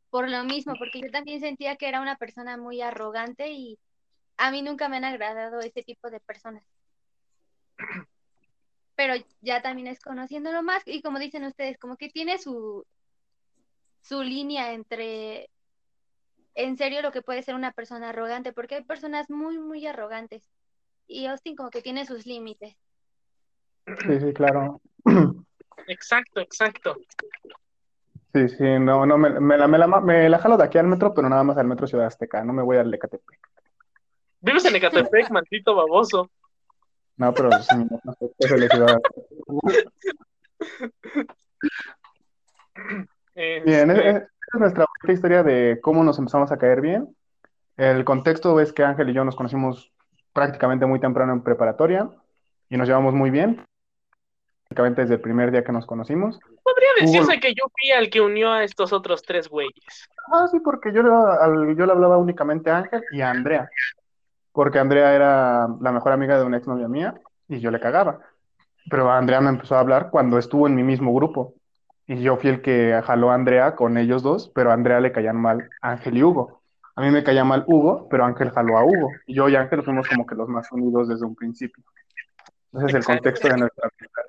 [0.09, 3.77] Por lo mismo, porque yo también sentía que era una persona muy arrogante y
[4.37, 6.63] a mí nunca me han agradado ese tipo de personas.
[8.95, 12.85] Pero ya también es conociéndolo más y como dicen ustedes, como que tiene su,
[14.01, 15.49] su línea entre
[16.55, 20.49] en serio lo que puede ser una persona arrogante, porque hay personas muy, muy arrogantes.
[21.07, 22.77] Y Austin como que tiene sus límites.
[23.85, 24.79] Sí, sí, claro.
[25.87, 26.97] Exacto, exacto.
[28.33, 30.87] Sí, sí, no, no, me, me la, me, la, me la jalo de aquí al
[30.87, 33.39] metro, pero nada más al metro Ciudad Azteca, no me voy al Ecatepec.
[34.41, 36.29] Vives en Ecatepec, maldito baboso.
[37.17, 38.01] No, pero sí, no
[38.39, 39.01] es de Ciudad
[43.35, 47.15] Bien, Este, esa es nuestra historia de cómo nos empezamos a caer bien.
[47.77, 49.91] El contexto es que Ángel y yo nos conocimos
[50.33, 52.09] prácticamente muy temprano en preparatoria
[52.69, 53.63] y nos llevamos muy bien,
[54.73, 56.39] prácticamente desde el primer día que nos conocimos.
[56.63, 60.09] podría decirse que yo fui el que unió a estos otros tres güeyes.
[60.31, 63.69] Ah, sí, porque yo, le- al- yo le hablaba únicamente a Ángel y a Andrea,
[64.51, 67.13] porque Andrea era la mejor amiga de una exnovia mía
[67.47, 68.19] y yo le cagaba.
[68.89, 71.53] Pero Andrea me empezó a hablar cuando estuvo en mi mismo grupo
[72.07, 75.11] y yo fui el que jaló a Andrea con ellos dos, pero a Andrea le
[75.11, 76.61] caían mal Ángel y Hugo.
[76.95, 79.09] A mí me caía mal Hugo, pero Ángel jaló a Hugo.
[79.25, 81.83] Y yo y Ángel fuimos como que los más unidos desde un principio.
[82.73, 84.23] Ese es el contexto de nuestra amistad.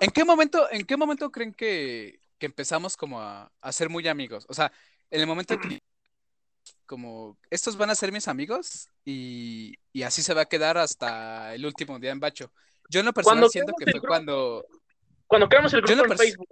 [0.00, 4.06] ¿En qué momento, en qué momento creen que, que empezamos como a, a ser muy
[4.08, 4.46] amigos?
[4.48, 4.72] O sea,
[5.10, 5.80] en el momento que
[6.86, 11.54] como estos van a ser mis amigos y, y así se va a quedar hasta
[11.54, 12.50] el último día en Bacho.
[12.90, 14.66] Yo en lo personal Cuando siento que fue grupo- cuando
[15.26, 16.48] Cuando creamos el en grupo en pers- Facebook.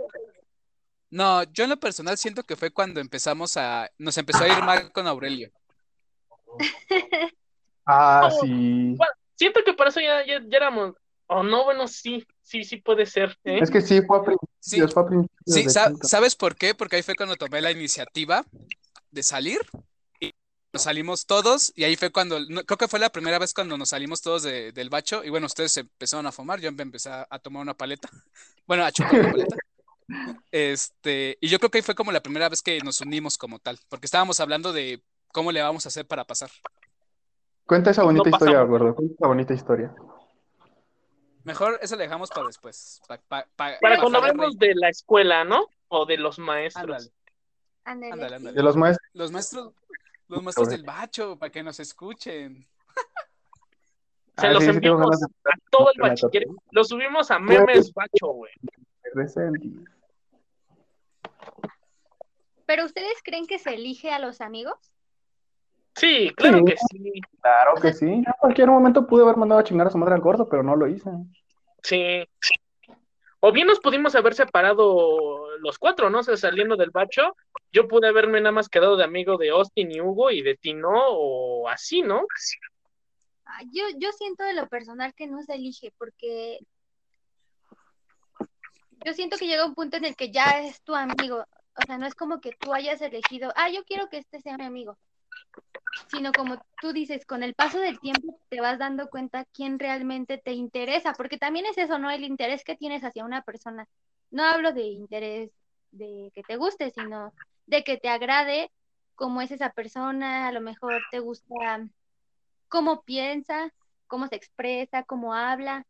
[1.11, 4.63] no, yo en lo personal siento que fue cuando empezamos a nos empezó a ir
[4.65, 5.51] mal con Aurelio.
[7.85, 8.95] Ah, sí.
[8.97, 10.95] Bueno, siento que por eso ya, ya, ya éramos.
[11.35, 13.37] O no, bueno, sí, sí, sí puede ser.
[13.45, 13.61] ¿eh?
[13.63, 16.09] Es que sí, fue a Sí, principios, fue a principios sí, de sa- quinto.
[16.09, 16.75] ¿sabes por qué?
[16.75, 18.45] Porque ahí fue cuando tomé la iniciativa
[19.11, 19.61] de salir
[20.21, 20.33] y
[20.73, 23.77] nos salimos todos y ahí fue cuando, no- creo que fue la primera vez cuando
[23.77, 27.11] nos salimos todos de- del bacho y bueno, ustedes empezaron a fumar, yo me empecé
[27.11, 28.09] a, a tomar una paleta,
[28.67, 29.57] bueno, a chupar una paleta.
[30.51, 33.59] Este, y yo creo que ahí fue como la primera vez que nos unimos como
[33.59, 36.51] tal, porque estábamos hablando de cómo le vamos a hacer para pasar.
[37.67, 38.95] Cuenta esa bonita No historia, gordo.
[38.95, 39.95] Cuenta esa bonita historia.
[41.45, 43.01] Mejor eso lo dejamos para después.
[43.09, 45.67] pa- pa- pa- Para cuando hablemos de la escuela, ¿no?
[45.89, 47.11] O de los maestros.
[47.85, 48.57] Ándale, Ándale, ándale.
[48.57, 49.11] De los maestros.
[49.13, 49.73] Los maestros,
[50.29, 52.67] los maestros del bacho, para que nos escuchen.
[54.39, 55.27] Se Ah, los sí, enviamos a
[55.71, 56.45] todo el bachiller.
[56.45, 56.63] tortuga.
[56.71, 58.53] Lo subimos a memes bacho, güey.
[62.67, 64.79] Pero ustedes creen que se elige a los amigos?
[65.95, 66.65] Sí, claro Sí.
[66.65, 67.21] que sí.
[67.41, 68.07] Claro que sí.
[68.07, 70.63] Yo en cualquier momento pude haber mandado a chingar a su madre al gordo, pero
[70.63, 71.11] no lo hice.
[71.83, 72.25] Sí.
[73.41, 76.21] O bien nos pudimos haber separado los cuatro, ¿no?
[76.21, 77.37] O sea, saliendo del bacho,
[77.73, 80.75] yo pude haberme nada más quedado de amigo de Austin y Hugo y de ti
[80.75, 82.23] no, o así, ¿no?
[83.45, 86.61] Ah, Yo, yo siento de lo personal que no se elige, porque
[89.05, 91.45] yo siento que llega un punto en el que ya es tu amigo.
[91.75, 94.57] O sea, no es como que tú hayas elegido, ah, yo quiero que este sea
[94.57, 94.97] mi amigo.
[96.09, 100.39] Sino como tú dices, con el paso del tiempo te vas dando cuenta quién realmente
[100.39, 102.11] te interesa, porque también es eso, ¿no?
[102.11, 103.89] El interés que tienes hacia una persona.
[104.31, 105.51] No hablo de interés
[105.91, 107.33] de que te guste, sino
[107.67, 108.71] de que te agrade
[109.15, 111.87] cómo es esa persona, a lo mejor te gusta
[112.69, 113.73] cómo piensa,
[114.07, 115.87] cómo se expresa, cómo habla,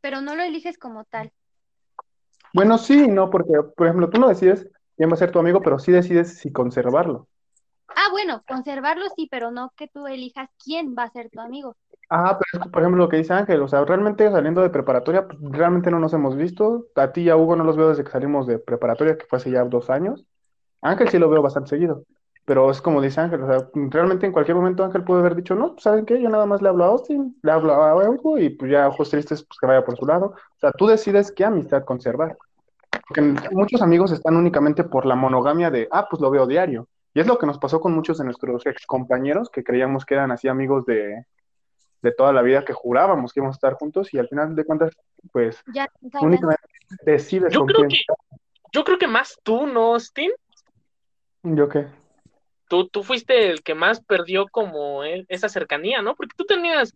[0.00, 1.32] pero no lo eliges como tal.
[2.52, 5.62] Bueno, sí, no, porque, por ejemplo, tú no decides quién va a ser tu amigo,
[5.62, 7.26] pero sí decides si conservarlo.
[7.88, 11.76] Ah, bueno, conservarlo sí, pero no que tú elijas quién va a ser tu amigo.
[12.10, 14.70] Ah, pero es que, por ejemplo, lo que dice Ángel, o sea, realmente saliendo de
[14.70, 16.86] preparatoria, pues, realmente no nos hemos visto.
[16.94, 19.38] A ti y a Hugo no los veo desde que salimos de preparatoria, que fue
[19.38, 20.24] hace ya dos años.
[20.82, 22.04] Ángel sí lo veo bastante seguido,
[22.44, 25.54] pero es como dice Ángel, o sea, realmente en cualquier momento Ángel puede haber dicho,
[25.54, 26.20] no, pues, ¿saben qué?
[26.20, 29.10] Yo nada más le hablo a Austin, le hablo a Hugo y pues ya ojos
[29.10, 30.26] tristes, pues que vaya por su lado.
[30.26, 32.36] O sea, tú decides qué amistad conservar.
[33.08, 36.86] Porque muchos amigos están únicamente por la monogamia de, ah, pues lo veo diario.
[37.14, 40.14] Y es lo que nos pasó con muchos de nuestros ex compañeros que creíamos que
[40.14, 41.24] eran así amigos de,
[42.02, 44.64] de toda la vida, que jurábamos que íbamos a estar juntos y al final de
[44.64, 44.92] cuentas,
[45.32, 45.88] pues Ya
[46.20, 46.62] únicamente
[47.04, 47.90] decides Yo con creo quién.
[47.90, 47.98] que,
[48.72, 50.32] yo creo que más tú, ¿no, Austin?
[51.44, 51.86] ¿Yo qué?
[52.68, 56.16] Tú, tú fuiste el que más perdió como e- esa cercanía, ¿no?
[56.16, 56.94] Porque tú tenías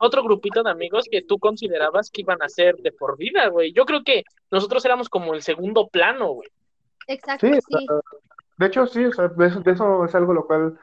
[0.00, 3.72] otro grupito de amigos que tú considerabas que iban a ser de por vida, güey.
[3.72, 6.48] Yo creo que nosotros éramos como el segundo plano, güey.
[7.06, 7.86] Exacto, sí.
[8.62, 10.78] De hecho sí, o sea, de eso es algo lo cual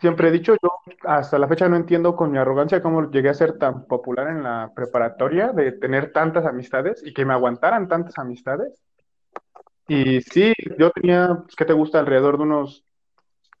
[0.00, 0.54] siempre he dicho.
[0.62, 0.70] Yo
[1.04, 4.42] hasta la fecha no entiendo con mi arrogancia cómo llegué a ser tan popular en
[4.42, 8.80] la preparatoria, de tener tantas amistades y que me aguantaran tantas amistades.
[9.88, 11.98] Y sí, yo tenía, pues, ¿qué te gusta?
[11.98, 12.84] Alrededor de unos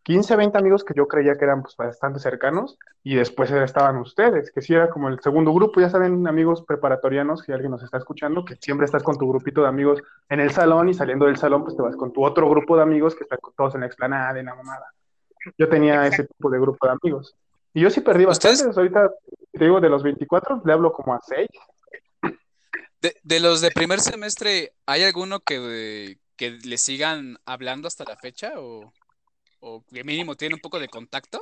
[0.08, 4.50] 15, 20 amigos que yo creía que eran pues, bastante cercanos y después estaban ustedes,
[4.50, 7.98] que sí era como el segundo grupo, ya saben, amigos preparatorianos, si alguien nos está
[7.98, 11.36] escuchando, que siempre estás con tu grupito de amigos en el salón y saliendo del
[11.36, 13.86] salón pues te vas con tu otro grupo de amigos que están todos en la
[13.86, 14.94] explanada, en la mamada.
[15.58, 17.36] Yo tenía ese tipo de grupo de amigos.
[17.74, 19.10] Y yo sí perdí bastante, ahorita
[19.52, 21.48] te digo, de los 24 le hablo como a 6.
[23.02, 28.16] De, de los de primer semestre, ¿hay alguno que, que le sigan hablando hasta la
[28.16, 28.90] fecha o,
[29.60, 31.40] o que mínimo tiene un poco de contacto?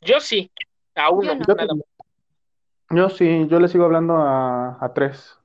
[0.00, 0.50] Yo sí,
[0.94, 1.34] a uno.
[1.46, 1.84] Yo, nada más.
[2.90, 5.38] yo sí, yo le sigo hablando a, a, tres.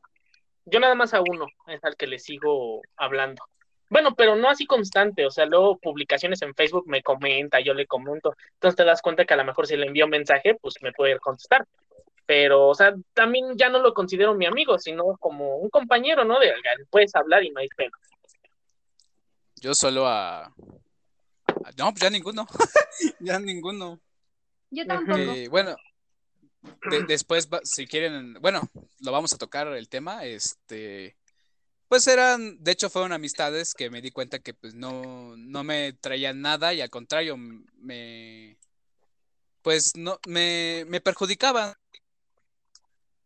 [0.66, 3.44] Yo nada más a uno, es al que le sigo hablando.
[3.90, 7.88] Bueno, pero no así constante, o sea, luego publicaciones en Facebook me comenta, yo le
[7.88, 10.76] comento, entonces te das cuenta que a lo mejor si le envío un mensaje, pues
[10.82, 11.66] me puede contestar.
[12.26, 16.38] Pero, o sea, también ya no lo considero mi amigo, sino como un compañero, ¿no?
[16.40, 16.52] De
[16.90, 17.98] puedes hablar y no hay pena.
[19.62, 20.54] Yo solo a.
[21.78, 22.48] No, pues ya ninguno.
[23.20, 24.02] ya ninguno.
[24.72, 25.22] Yo tampoco.
[25.50, 25.76] bueno,
[27.08, 28.62] después, si quieren, bueno,
[29.00, 30.26] lo vamos a tocar el tema.
[30.26, 31.16] Este.
[31.88, 35.94] Pues eran, de hecho, fueron amistades que me di cuenta que pues no, no me
[35.94, 38.58] traían nada y al contrario, me.
[39.62, 41.76] Pues no, me, me perjudicaban.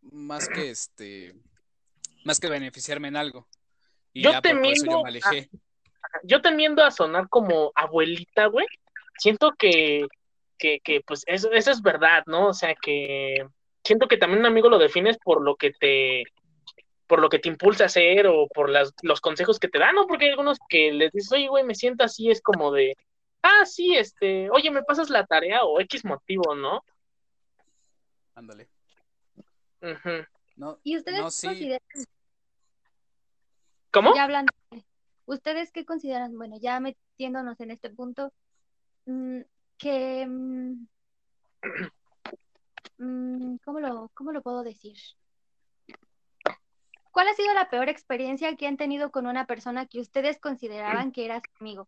[0.01, 1.35] Más que este.
[2.25, 3.47] Más que beneficiarme en algo.
[4.13, 5.49] Y yo ya por eso yo me alejé
[6.23, 8.65] yo temiendo a sonar como abuelita, güey.
[9.17, 10.07] Siento que,
[10.57, 12.47] que, que pues eso, eso es verdad, ¿no?
[12.47, 13.45] O sea que
[13.83, 16.23] siento que también un amigo lo defines por lo que te
[17.07, 19.95] por lo que te impulsa a hacer o por las, los consejos que te dan,
[19.95, 20.07] ¿no?
[20.07, 22.95] Porque hay algunos que les dices, oye, güey, me siento así, es como de,
[23.41, 26.85] ah, sí, este, oye, me pasas la tarea o X motivo, ¿no?
[28.33, 28.69] Ándale.
[30.55, 31.79] no, ¿Y ustedes no, consideran?
[33.91, 34.15] ¿Cómo?
[34.15, 34.53] Ya hablando,
[35.31, 36.35] ¿Ustedes qué consideran?
[36.35, 38.33] Bueno, ya metiéndonos en este punto,
[39.05, 39.39] mm,
[39.77, 40.27] que...
[40.27, 40.87] Mm,
[42.97, 44.97] mm, ¿cómo, lo, ¿Cómo lo puedo decir?
[47.11, 51.13] ¿Cuál ha sido la peor experiencia que han tenido con una persona que ustedes consideraban
[51.13, 51.87] que era su amigo?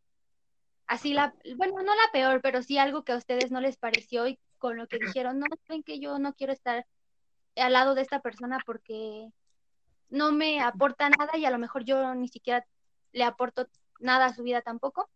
[0.87, 4.25] Así la, bueno, no la peor, pero sí algo que a ustedes no les pareció
[4.25, 6.85] y con lo que dijeron, no, ven que yo no quiero estar
[7.57, 9.33] al lado de esta persona porque
[10.09, 12.65] no me aporta nada y a lo mejor yo ni siquiera
[13.13, 13.67] le aportó
[13.99, 15.09] nada a su vida tampoco,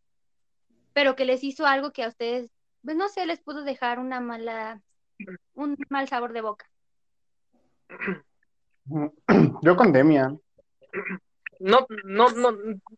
[0.93, 2.49] pero que les hizo algo que a ustedes,
[2.83, 4.81] pues no sé, les pudo dejar una mala,
[5.53, 6.69] un mal sabor de boca.
[9.61, 10.39] Yo con Demian.
[11.59, 12.49] No, no, no,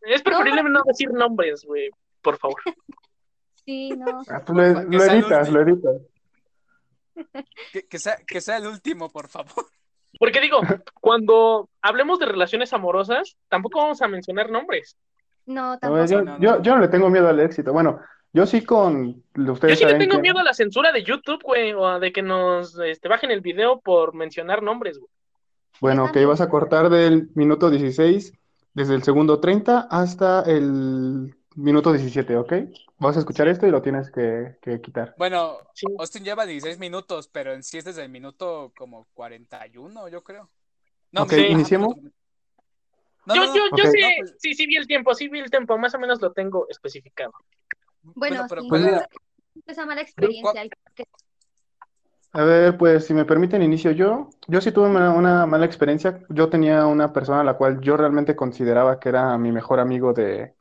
[0.01, 1.89] es preferible no, decir nombres, güey,
[2.21, 2.61] por favor.
[3.65, 4.23] Sí, no.
[4.29, 4.63] Ah, lo,
[5.03, 6.01] editas, lo editas.
[7.87, 9.67] Que, sea, que sea el último, por favor.
[10.17, 10.61] Porque digo,
[11.01, 14.97] cuando hablemos de relaciones amorosas, tampoco vamos a mencionar nombres.
[15.45, 16.05] No, tampoco.
[16.05, 17.73] yo, no, yo, no le tengo miedo al éxito.
[17.73, 17.99] Bueno,
[18.33, 19.79] yo sí con ustedes.
[19.79, 22.21] Yo sí le tengo miedo a la censura de YouTube, güey, o a de que
[22.21, 25.09] nos este, bajen el video por mencionar nombres, güey.
[25.81, 28.33] Bueno, que ibas a cortar del minuto 16,
[28.73, 32.53] desde el segundo 30 hasta el minuto 17, ¿ok?
[32.97, 35.15] Vas a escuchar esto y lo tienes que, quitar.
[35.17, 35.57] Bueno,
[35.97, 40.49] Austin lleva 16 minutos, pero en sí es desde el minuto como 41, yo creo.
[41.11, 41.95] No, ok, iniciemos.
[43.25, 45.93] yo, yo, yo sí, pues sí, sí vi el tiempo, sí vi el tiempo, más
[45.95, 47.33] o menos lo tengo especificado.
[48.01, 50.63] Bueno, pero, sí, esa mala experiencia.
[52.31, 54.29] A ver, pues si me permiten, inicio yo.
[54.47, 56.21] Yo sí tuve una, una, mala experiencia.
[56.29, 60.13] Yo tenía una persona a la cual yo realmente consideraba que era mi mejor amigo
[60.13, 60.53] de,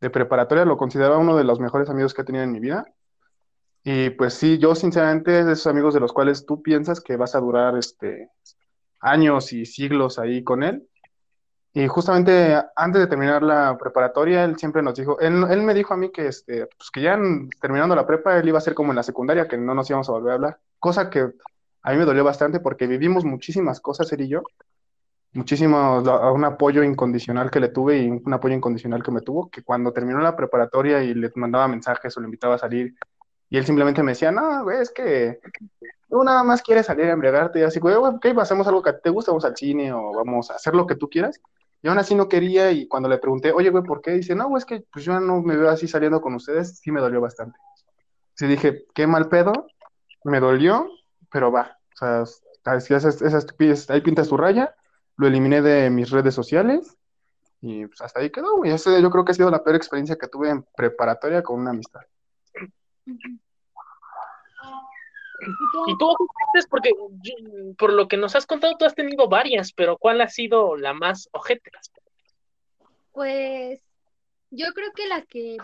[0.00, 2.84] de preparatoria, lo consideraba uno de los mejores amigos que he tenido en mi vida.
[3.82, 7.16] Y pues sí, yo sinceramente es de esos amigos de los cuales tú piensas que
[7.16, 8.30] vas a durar este,
[9.00, 10.88] años y siglos ahí con él.
[11.72, 15.92] Y justamente antes de terminar la preparatoria, él siempre nos dijo, él, él me dijo
[15.92, 17.18] a mí que, este, pues que ya
[17.60, 20.08] terminando la prepa, él iba a ser como en la secundaria, que no nos íbamos
[20.08, 20.60] a volver a hablar.
[20.78, 21.32] Cosa que
[21.82, 24.42] a mí me dolió bastante porque vivimos muchísimas cosas, él y yo,
[25.36, 29.62] muchísimo un apoyo incondicional que le tuve y un apoyo incondicional que me tuvo, que
[29.62, 32.94] cuando terminó la preparatoria y le mandaba mensajes o le invitaba a salir,
[33.48, 35.38] y él simplemente me decía, no, güey, es que
[36.08, 39.10] tú nada más quieres salir a embriagarte, y así, güey, ok, hacemos algo que te
[39.10, 41.40] gusta, vamos al cine o vamos a hacer lo que tú quieras.
[41.82, 44.12] Y aún así no quería, y cuando le pregunté, oye, güey, ¿por qué?
[44.12, 46.90] Dice, no, güey, es que pues yo no me veo así saliendo con ustedes, sí
[46.90, 47.58] me dolió bastante.
[48.34, 49.52] Sí dije, qué mal pedo,
[50.24, 50.88] me dolió,
[51.30, 52.24] pero va, o sea,
[52.74, 53.46] esas, esas,
[53.90, 54.74] ahí pintas tu raya,
[55.16, 56.96] lo eliminé de mis redes sociales
[57.60, 60.16] y pues hasta ahí quedó, y Ese yo creo que ha sido la peor experiencia
[60.16, 62.02] que tuve en preparatoria con una amistad.
[65.86, 66.14] Y tú,
[66.70, 66.90] porque
[67.76, 70.92] por lo que nos has contado, tú has tenido varias, pero ¿cuál ha sido la
[70.92, 71.70] más ojete?
[73.12, 73.80] Pues
[74.50, 75.56] yo creo que la que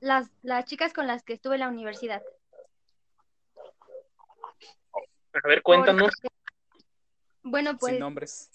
[0.00, 2.22] las, las chicas con las que estuve en la universidad.
[5.32, 6.12] A ver, cuéntanos.
[7.44, 7.92] Bueno, pues.
[7.92, 8.50] Sin nombres.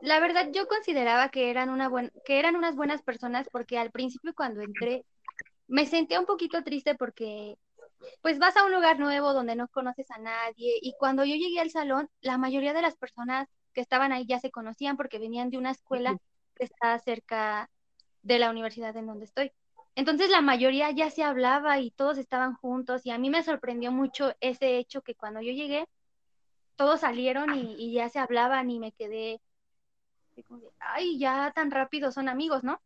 [0.00, 3.90] La verdad, yo consideraba que eran, una buen, que eran unas buenas personas porque al
[3.90, 5.04] principio cuando entré
[5.66, 7.56] me sentía un poquito triste porque
[8.20, 11.60] pues vas a un lugar nuevo donde no conoces a nadie y cuando yo llegué
[11.60, 15.48] al salón, la mayoría de las personas que estaban ahí ya se conocían porque venían
[15.48, 16.18] de una escuela
[16.54, 17.70] que está cerca
[18.22, 19.52] de la universidad en donde estoy.
[19.94, 23.90] Entonces la mayoría ya se hablaba y todos estaban juntos y a mí me sorprendió
[23.90, 25.86] mucho ese hecho que cuando yo llegué,
[26.76, 29.40] todos salieron y, ya se hablaban y me quedé,
[30.80, 32.80] ay, ya tan rápido son amigos, ¿no?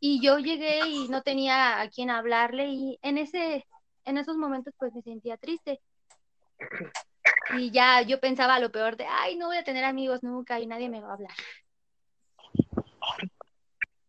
[0.00, 3.66] Y yo llegué y no tenía a quién hablarle y en ese,
[4.04, 5.80] en esos momentos pues me sentía triste.
[7.56, 10.66] Y ya yo pensaba lo peor de, ay, no voy a tener amigos nunca y
[10.66, 11.34] nadie me va a hablar.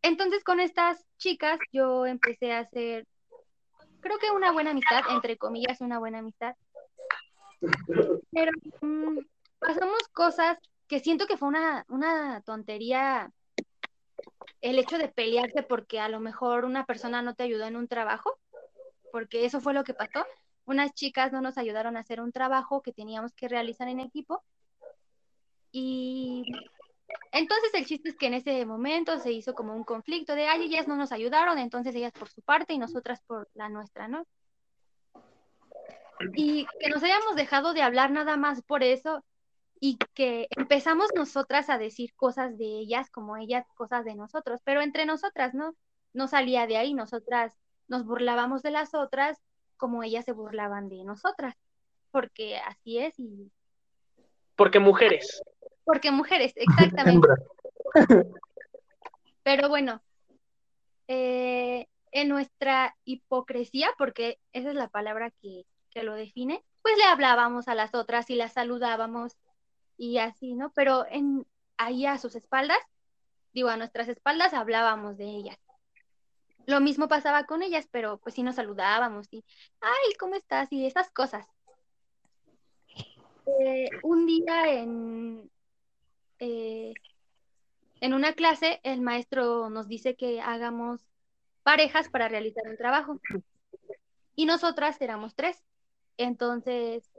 [0.01, 3.07] Entonces con estas chicas yo empecé a hacer,
[4.01, 6.55] creo que una buena amistad, entre comillas, una buena amistad.
[8.31, 8.51] Pero
[8.81, 9.19] mm,
[9.59, 13.31] pasamos cosas que siento que fue una, una tontería
[14.61, 17.87] el hecho de pelearse porque a lo mejor una persona no te ayudó en un
[17.87, 18.39] trabajo,
[19.11, 20.25] porque eso fue lo que pasó.
[20.65, 24.43] Unas chicas no nos ayudaron a hacer un trabajo que teníamos que realizar en equipo
[25.71, 26.43] y
[27.31, 30.63] entonces el chiste es que en ese momento se hizo como un conflicto de, ay,
[30.63, 34.25] ellas no nos ayudaron, entonces ellas por su parte y nosotras por la nuestra, ¿no?
[36.35, 39.23] Y que nos hayamos dejado de hablar nada más por eso
[39.79, 44.81] y que empezamos nosotras a decir cosas de ellas como ellas cosas de nosotros, pero
[44.81, 45.75] entre nosotras, ¿no?
[46.13, 47.53] No salía de ahí, nosotras
[47.87, 49.37] nos burlábamos de las otras
[49.77, 51.55] como ellas se burlaban de nosotras,
[52.11, 53.51] porque así es y...
[54.55, 55.43] Porque mujeres.
[55.83, 57.27] Porque mujeres, exactamente.
[59.43, 60.01] Pero bueno,
[61.07, 65.65] eh, en nuestra hipocresía, porque esa es la palabra que,
[66.03, 69.37] lo define, pues le hablábamos a las otras y las saludábamos
[69.97, 70.71] y así, ¿no?
[70.71, 71.45] Pero en
[71.77, 72.79] ahí a sus espaldas,
[73.53, 75.57] digo, a nuestras espaldas hablábamos de ellas.
[76.65, 79.43] Lo mismo pasaba con ellas, pero pues sí nos saludábamos y,
[79.81, 80.71] ay, ¿cómo estás?
[80.71, 81.45] Y esas cosas.
[83.59, 85.51] Eh, un día en,
[86.39, 86.93] eh,
[88.01, 91.05] en una clase el maestro nos dice que hagamos
[91.63, 93.19] parejas para realizar un trabajo.
[94.35, 95.63] Y nosotras éramos tres.
[96.17, 97.09] Entonces,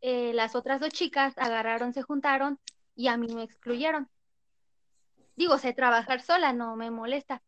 [0.00, 2.58] eh, las otras dos chicas agarraron, se juntaron
[2.94, 4.08] y a mí me excluyeron.
[5.36, 7.42] Digo, sé trabajar sola, no me molesta.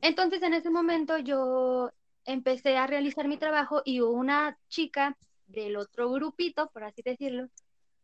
[0.00, 1.90] Entonces, en ese momento yo
[2.24, 5.16] empecé a realizar mi trabajo y una chica
[5.46, 7.48] del otro grupito, por así decirlo,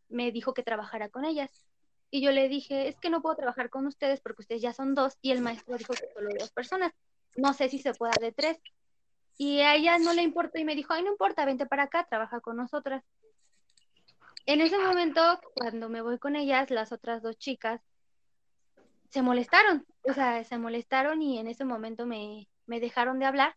[0.09, 1.51] me dijo que trabajara con ellas.
[2.11, 4.95] Y yo le dije, es que no puedo trabajar con ustedes porque ustedes ya son
[4.95, 6.93] dos y el maestro dijo que solo dos personas.
[7.37, 8.59] No sé si se pueda de tres.
[9.43, 12.05] Y a ella no le importó y me dijo, ay, no importa, vente para acá,
[12.05, 13.03] trabaja con nosotras.
[14.45, 15.23] En ese momento,
[15.55, 17.81] cuando me voy con ellas, las otras dos chicas
[19.09, 23.57] se molestaron, o sea, se molestaron y en ese momento me, me dejaron de hablar.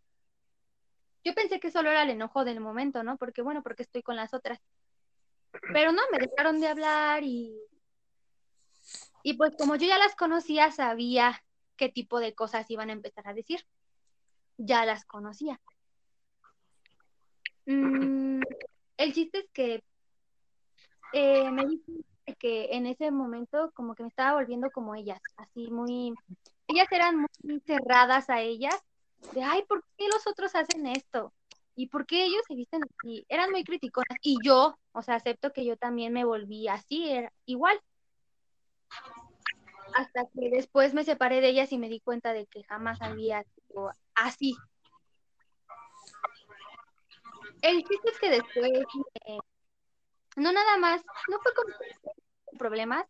[1.25, 3.17] Yo pensé que solo era el enojo del momento, ¿no?
[3.17, 4.61] Porque bueno, porque estoy con las otras.
[5.73, 7.59] Pero no, me dejaron de hablar y
[9.21, 11.43] y pues como yo ya las conocía, sabía
[11.75, 13.65] qué tipo de cosas iban a empezar a decir.
[14.55, 15.59] Ya las conocía.
[17.65, 18.41] Mm,
[18.97, 19.83] el chiste es que
[21.13, 22.03] eh, me dicen
[22.39, 26.13] que en ese momento como que me estaba volviendo como ellas, así muy,
[26.67, 28.75] ellas eran muy cerradas a ellas,
[29.33, 31.33] de, ay, ¿por qué los otros hacen esto?
[31.75, 33.25] ¿Y por qué ellos se visten así?
[33.29, 37.31] Eran muy criticonas y yo, o sea, acepto que yo también me volví así, era
[37.45, 37.79] igual
[39.93, 43.43] hasta que después me separé de ellas y me di cuenta de que jamás había
[43.43, 44.55] sido así.
[47.63, 48.71] El chiste es que después,
[50.35, 53.07] no nada más, no fue con problemas,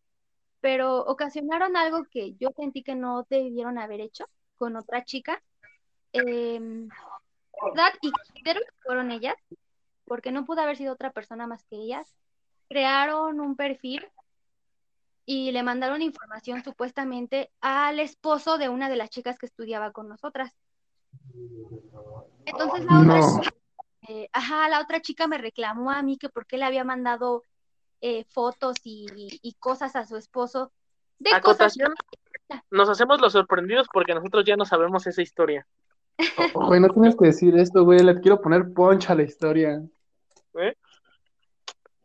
[0.61, 5.41] pero ocasionaron algo que yo sentí que no debieron haber hecho con otra chica.
[6.13, 6.87] Eh,
[7.65, 7.93] ¿verdad?
[8.01, 8.11] Y
[8.43, 9.35] creo que fueron ellas,
[10.05, 12.15] porque no pudo haber sido otra persona más que ellas.
[12.69, 14.07] Crearon un perfil
[15.25, 20.09] y le mandaron información supuestamente al esposo de una de las chicas que estudiaba con
[20.09, 20.55] nosotras.
[22.45, 23.53] Entonces la otra,
[24.07, 27.43] eh, ajá, la otra chica me reclamó a mí que por qué le había mandado
[28.01, 30.71] eh, fotos y, cosas a su esposo.
[31.19, 31.93] De Acotación,
[32.69, 35.65] nos hacemos los sorprendidos porque nosotros ya no sabemos esa historia.
[36.53, 39.81] Güey, no tienes que decir esto, güey, le quiero poner poncha a la historia.
[40.55, 40.75] ¿Eh?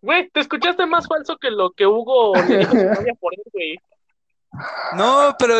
[0.00, 3.76] Güey, te escuchaste más falso que lo que Hugo le dijo por él, güey.
[4.96, 5.56] No, pero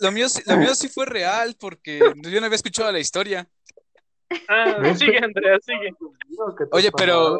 [0.00, 3.48] lo, mío, lo mío sí fue real porque yo no había escuchado la historia.
[4.48, 5.94] Ah, sigue, Andrea, sigue.
[6.72, 7.38] Oye, pero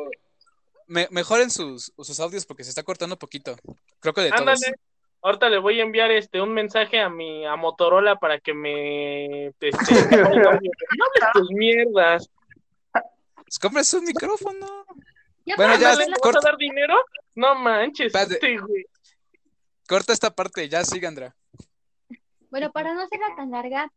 [0.87, 3.57] me, mejoren sus, sus audios porque se está cortando un poquito.
[4.01, 4.59] Creo que de Ándale.
[4.61, 4.79] todos.
[5.23, 9.47] Ahorita le voy a enviar este un mensaje a mi a Motorola para que me
[9.47, 9.71] este,
[10.19, 10.73] no hables
[11.33, 12.29] tus mierdas.
[12.93, 14.85] Pues compres un micrófono.
[15.57, 16.95] bueno, ya le vas a dar dinero?
[17.35, 18.85] No manches, güey.
[19.89, 21.35] Corta esta parte, ya sigue, Andrea.
[22.51, 23.91] Bueno, para no hacerla tan larga,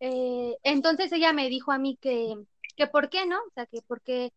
[0.00, 2.34] eh, entonces ella me dijo a mí que,
[2.76, 3.38] que por qué, ¿no?
[3.38, 4.32] O sea, que porque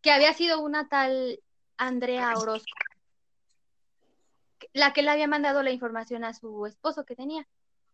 [0.00, 1.40] que había sido una tal
[1.76, 2.72] Andrea Orozco,
[4.72, 7.46] la que le había mandado la información a su esposo que tenía.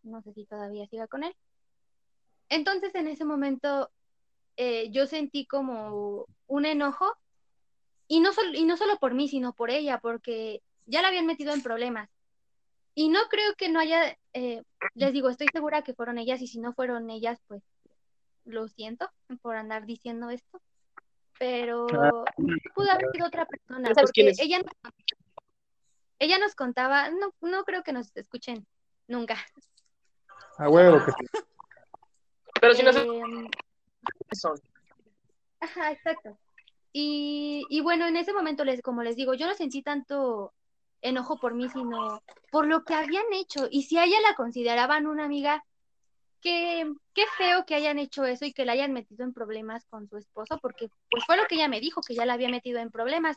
[0.02, 1.34] No sé si todavía siga con él.
[2.48, 3.90] Entonces en ese momento
[4.56, 7.14] eh, yo sentí como un enojo
[8.06, 11.52] y no, y no solo por mí, sino por ella, porque ya la habían metido
[11.52, 12.08] en problemas.
[12.98, 16.48] Y no creo que no haya, eh, les digo, estoy segura que fueron ellas y
[16.48, 17.62] si no fueron ellas, pues
[18.44, 19.08] lo siento
[19.40, 20.60] por andar diciendo esto
[21.38, 21.86] pero
[22.74, 24.60] pudo haber sido otra persona, porque ella,
[26.18, 28.66] ella nos contaba, no, no creo que nos escuchen
[29.06, 29.36] nunca.
[30.56, 31.12] A huevo que
[32.60, 32.90] Pero si no.
[32.90, 33.48] Em,
[35.60, 36.36] ajá, exacto.
[36.92, 40.52] Y, y bueno, en ese momento, les, como les digo, yo no sentí tanto
[41.02, 43.68] enojo por mí, sino por lo que habían hecho.
[43.70, 45.64] Y si a ella la consideraban una amiga,
[46.40, 50.08] qué, qué feo que hayan hecho eso y que la hayan metido en problemas con
[50.08, 52.78] su esposo, porque pues fue lo que ella me dijo, que ya la había metido
[52.78, 53.36] en problemas,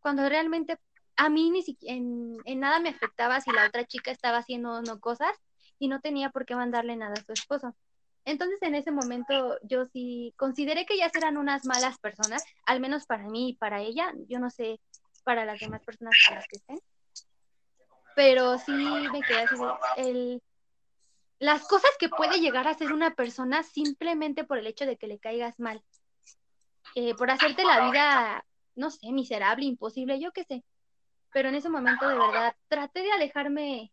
[0.00, 0.78] cuando realmente
[1.16, 5.00] a mí ni siquiera en, nada me afectaba si la otra chica estaba haciendo no
[5.00, 5.32] cosas
[5.78, 7.74] y no tenía por qué mandarle nada a su esposo.
[8.24, 13.06] Entonces en ese momento yo sí consideré que ellas eran unas malas personas, al menos
[13.06, 14.80] para mí y para ella, yo no sé
[15.24, 16.80] para las demás personas con las que estén,
[18.18, 19.54] pero sí me quedé así,
[19.96, 20.42] el,
[21.38, 25.06] las cosas que puede llegar a ser una persona simplemente por el hecho de que
[25.06, 25.84] le caigas mal,
[26.96, 28.44] eh, por hacerte la vida,
[28.74, 30.64] no sé, miserable, imposible, yo qué sé.
[31.32, 33.92] Pero en ese momento de verdad traté de alejarme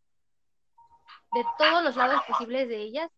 [1.32, 3.12] de todos los lados posibles de ellas.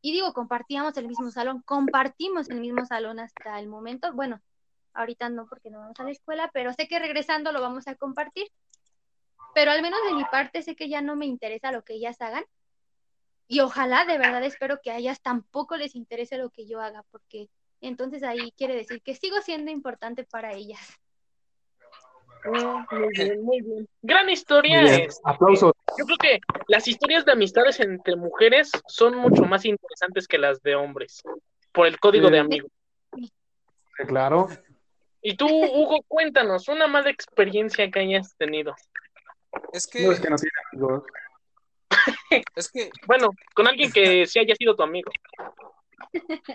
[0.00, 4.12] Y digo, compartíamos el mismo salón, compartimos el mismo salón hasta el momento.
[4.12, 4.40] Bueno,
[4.92, 7.94] ahorita no porque no vamos a la escuela, pero sé que regresando lo vamos a
[7.94, 8.48] compartir.
[9.54, 12.20] Pero al menos de mi parte sé que ya no me interesa lo que ellas
[12.20, 12.44] hagan
[13.50, 17.02] y ojalá, de verdad, espero que a ellas tampoco les interese lo que yo haga,
[17.10, 17.48] porque
[17.80, 21.00] entonces ahí quiere decir que sigo siendo importante para ellas.
[22.44, 23.88] Ah, muy bien, muy bien.
[24.02, 24.82] Gran historia.
[24.82, 25.72] Es, Aplausos.
[25.98, 30.62] Yo creo que las historias de amistades entre mujeres son mucho más interesantes que las
[30.62, 31.22] de hombres,
[31.72, 32.70] por el código de amigos.
[34.06, 34.48] Claro.
[35.22, 38.74] Y tú, Hugo, cuéntanos una mala experiencia que hayas tenido.
[39.72, 40.02] Es que...
[40.02, 41.04] No, es que no tiene amigos.
[42.56, 42.90] Es que.
[43.06, 45.10] Bueno, con alguien que sí haya sido tu amigo.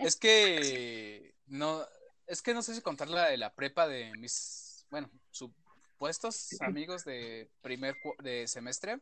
[0.01, 1.33] Es que.
[1.47, 1.83] No.
[2.25, 4.85] Es que no sé si contar la de la prepa de mis.
[4.89, 8.99] Bueno, supuestos amigos de primer de semestre.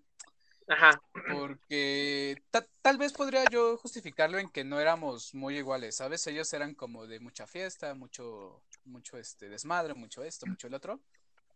[0.68, 1.02] Ajá.
[1.34, 2.42] Porque
[2.82, 6.26] tal vez podría yo justificarlo en que no éramos muy iguales, ¿sabes?
[6.28, 11.02] Ellos eran como de mucha fiesta, mucho, mucho este desmadre, mucho esto, mucho el otro.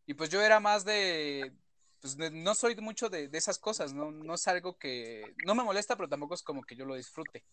[0.06, 1.54] Y pues yo era más de,
[2.06, 4.12] pues no soy mucho de, esas cosas, ¿no?
[4.12, 7.44] no es algo que, no me molesta, pero tampoco es como que yo lo disfrute.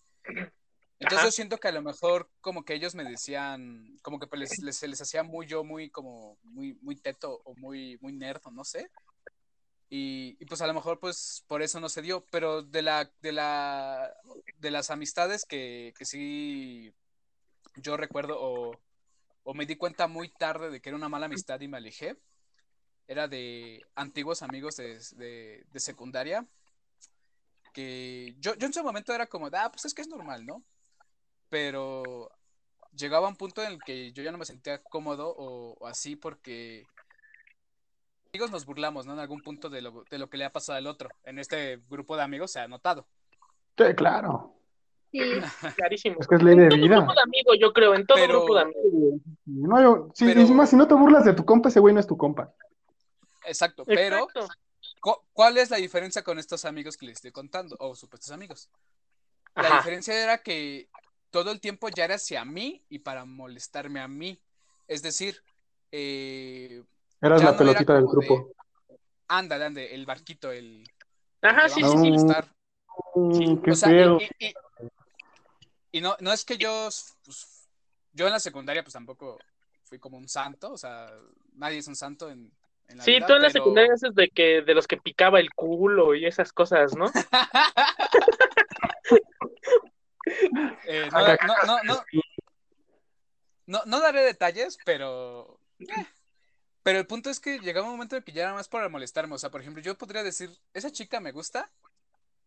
[0.98, 4.58] Entonces yo siento que a lo mejor como que ellos me decían, como que pues
[4.62, 8.42] les, se les hacía muy yo, muy como, muy, muy teto o muy, muy nerd,
[8.52, 8.90] no sé.
[9.88, 13.32] Y, pues a lo mejor pues por eso no se dio, pero de la, de
[13.32, 14.14] la,
[14.58, 16.94] de las amistades que, que sí
[17.76, 18.78] yo recuerdo o,
[19.44, 22.18] o me di cuenta muy tarde de que era una mala amistad y me alejé,
[23.06, 26.46] era de antiguos amigos de, secundaria,
[27.72, 30.62] que yo, yo en su momento era como, ah, pues es que es normal, ¿no?
[31.48, 32.30] Pero
[32.96, 36.84] llegaba un punto en el que yo ya no me sentía cómodo o, así porque
[38.32, 39.14] amigos nos burlamos, ¿no?
[39.14, 41.10] En algún punto de lo, de lo que le ha pasado al otro.
[41.24, 43.06] En este grupo de amigos se ha notado.
[43.76, 44.54] Sí, claro.
[45.10, 45.20] Sí.
[45.76, 46.16] Clarísimo.
[46.20, 46.96] Es que es ley de en todo vida.
[46.96, 49.20] grupo de amigos, yo creo, en todo grupo de amigos.
[49.44, 50.32] No, si,
[50.66, 52.52] si no te burlas de tu compa, ese güey no es tu compa.
[53.46, 54.28] Exacto, pero
[55.32, 57.76] ¿cuál es la diferencia con estos amigos que les estoy contando?
[57.78, 58.70] O supuestos amigos.
[59.54, 60.88] La diferencia era que
[61.30, 64.40] todo el tiempo ya era hacia mí y para molestarme a mí.
[64.88, 65.42] Es decir,
[65.90, 66.82] eh,
[67.20, 68.52] eras la pelotita del grupo.
[69.28, 70.84] Ándale, ándale, el barquito, el.
[71.40, 72.18] Ajá, sí, sí,
[73.32, 73.58] sí.
[73.64, 74.18] qué feo.
[75.90, 76.88] Y, no, no es que yo,
[77.24, 77.68] pues,
[78.12, 79.38] yo en la secundaria, pues tampoco
[79.84, 81.12] fui como un santo, o sea,
[81.54, 82.50] nadie es un santo en,
[83.00, 86.26] sí, tú en la secundaria haces de que de los que picaba el culo y
[86.26, 87.06] esas cosas, ¿no?
[90.86, 91.20] Eh, no,
[91.66, 92.04] no, no,
[93.66, 95.58] no, no, daré detalles, pero.
[95.80, 96.06] Eh,
[96.82, 99.34] pero el punto es que llegaba un momento en que ya era más para molestarme.
[99.34, 101.70] O sea, por ejemplo, yo podría decir, esa chica me gusta.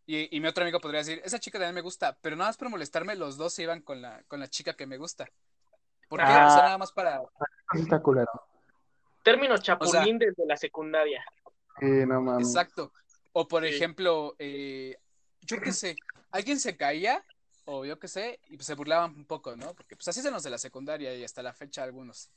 [0.08, 2.18] Y, mi otro amigo podría decir, esa chica también me gusta.
[2.22, 4.86] Pero nada más para molestarme, los dos se iban con la, con la chica que
[4.86, 5.28] me gusta.
[6.08, 7.22] Porque, ah, o sea, nada más para.
[7.74, 8.30] Está culero.
[9.26, 11.26] Término chapulín desde la secundaria.
[11.82, 12.48] no mames.
[12.48, 12.94] Exacto.
[13.34, 14.96] O por ejemplo, eh,
[15.42, 15.96] yo qué sé,
[16.30, 17.24] alguien se caía
[17.66, 19.74] o yo qué sé, y pues se burlaban un poco, ¿no?
[19.74, 22.30] Porque pues así son los de la secundaria y hasta la fecha algunos.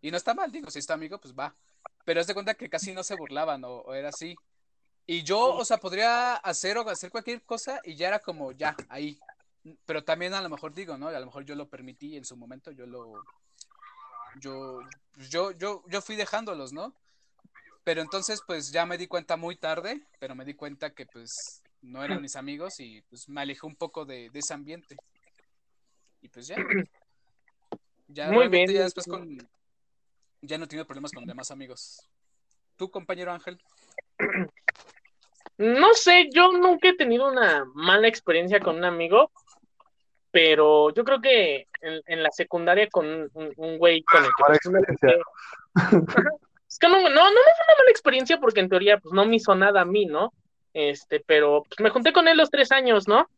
[0.00, 1.54] Y no está mal, digo, si está amigo, pues va.
[2.04, 4.34] Pero es de cuenta que casi no se burlaban o, era así.
[5.06, 8.74] Y yo, o sea, podría hacer o hacer cualquier cosa y ya era como, ya,
[8.88, 9.20] ahí.
[9.86, 11.06] Pero también a lo mejor digo, ¿no?
[11.06, 13.22] a lo mejor yo lo permití en su momento, yo lo...
[14.40, 14.80] Yo,
[15.30, 16.94] yo, yo, yo fui dejándolos, ¿no?
[17.84, 21.62] Pero entonces, pues ya me di cuenta muy tarde, pero me di cuenta que pues
[21.82, 24.96] no eran mis amigos y pues me alejé un poco de, ese ambiente.
[26.22, 26.56] Y pues ya.
[28.08, 28.70] Ya Muy bien.
[28.70, 29.38] Ya después con.
[30.42, 32.06] Ya no tiene problemas con demás amigos.
[32.76, 33.58] ¿Tú, compañero Ángel?
[35.56, 39.30] No sé, yo nunca he tenido una mala experiencia con un amigo,
[40.34, 45.16] pero yo creo que en, la secundaria con un, güey con el que...
[46.68, 49.24] es que no, no, no me fue una mala experiencia porque en teoría pues no
[49.26, 50.32] me hizo nada a mí, ¿no?
[50.72, 53.28] Este, pero pues, me junté con él los tres años, ¿no?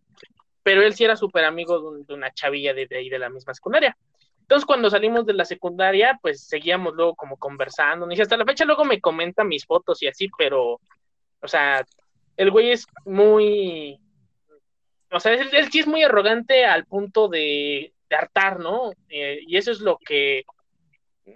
[0.63, 3.95] Pero él sí era súper amigo de, una chavilla de, ahí de la misma secundaria.
[4.41, 8.11] Entonces, cuando salimos de la secundaria, pues seguíamos luego como conversando.
[8.11, 10.81] Y hasta la fecha luego me comenta mis fotos y así, pero,
[11.43, 11.85] o sea,
[12.39, 14.01] el güey es muy.
[15.11, 18.93] O sea, él, sí es muy arrogante al punto de, de hartar, ¿no?
[19.09, 20.45] Eh, y eso es lo que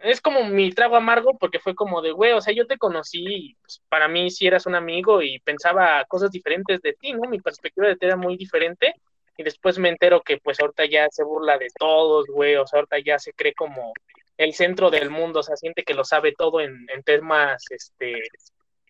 [0.03, 3.57] es como mi trago amargo porque fue como de, güey, o sea, yo te conocí
[3.61, 7.29] pues, para mí sí eras un amigo y pensaba cosas diferentes de ti, ¿no?
[7.29, 8.95] Mi perspectiva de ti era muy diferente
[9.37, 12.79] y después me entero que pues ahorita ya se burla de todos, güey, o sea,
[12.79, 13.93] ahorita ya se cree como
[14.37, 18.23] el centro del mundo, o sea, siente que lo sabe todo en, temas, este,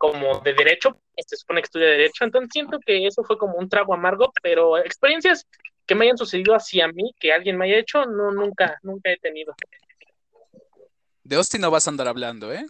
[0.00, 3.68] como de derecho, se supone que estudia derecho, entonces siento que eso fue como un
[3.68, 5.46] trago amargo, pero experiencias
[5.84, 9.10] que me hayan sucedido así a mí, que alguien me haya hecho, no, nunca, nunca
[9.10, 9.54] he tenido.
[11.22, 12.64] De Austin no vas a andar hablando, ¿eh?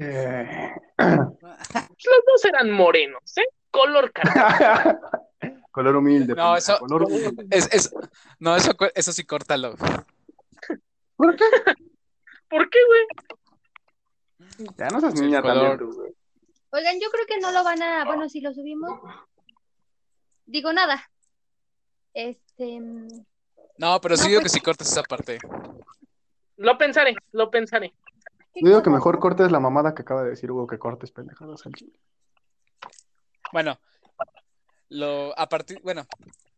[0.00, 0.70] eh.
[0.96, 3.48] Los dos eran morenos, ¿eh?
[3.70, 4.98] Color caro.
[5.72, 6.34] color humilde.
[6.34, 6.78] No, eso,
[7.50, 7.94] Es,
[8.38, 9.74] no, eso, eso sí, córtalo.
[11.16, 11.44] ¿Por qué?
[12.48, 14.68] ¿Por qué, güey?
[14.78, 16.14] Ya no seas niña también, güey.
[16.72, 18.04] Oigan, yo creo que no lo van a.
[18.06, 18.98] Bueno, si lo subimos.
[20.46, 21.10] Digo nada.
[22.14, 22.80] Este.
[23.76, 25.38] No, pero sí digo que pues si cortes esa parte.
[26.56, 27.92] Lo pensaré, lo pensaré.
[28.54, 31.64] Yo digo que mejor cortes la mamada que acaba de decir Hugo, que cortes pendejadas
[31.66, 31.98] al chile.
[33.52, 33.78] Bueno,
[34.88, 36.06] lo, a partir, bueno,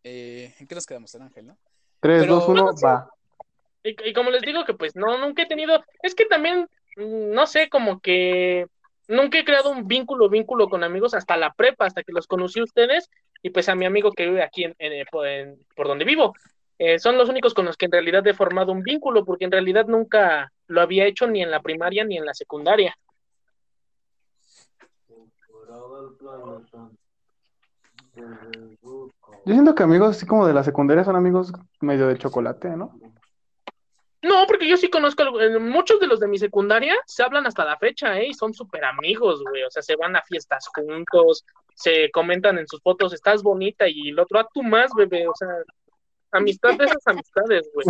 [0.03, 1.59] eh, ¿en qué nos quedamos, en Ángel, no?
[2.01, 3.11] 3, 2, 1, va.
[3.83, 7.47] Y, como les digo que pues no, nunca he tenido, es que también, mm, no
[7.47, 8.67] sé, como que
[9.09, 12.61] nunca he creado un vínculo, vínculo con amigos hasta la prepa, hasta que los conocí
[12.61, 13.11] a ustedes
[13.43, 16.35] y pues a mi amigo que vive aquí en, en, por donde vivo.
[16.79, 19.53] Eh, son los únicos con los que en realidad he formado un vínculo, porque en
[19.53, 22.97] realidad nunca lo había hecho ni en la primaria ni en la secundaria.
[29.47, 32.99] Yo siento que amigos así como de la secundaria son amigos medio de chocolate, ¿no?
[34.25, 35.23] No, porque yo sí conozco,
[35.61, 38.29] muchos de los de mi secundaria se hablan hasta la fecha, ¿eh?
[38.29, 39.63] Y son súper amigos, güey.
[39.65, 41.45] O sea, se van a fiestas juntos,
[41.75, 45.29] se comentan en sus fotos, estás bonita y el otro, a ah, tú más, bebé.
[45.29, 45.49] O sea,
[46.33, 47.87] amistad de esas amistades, güey.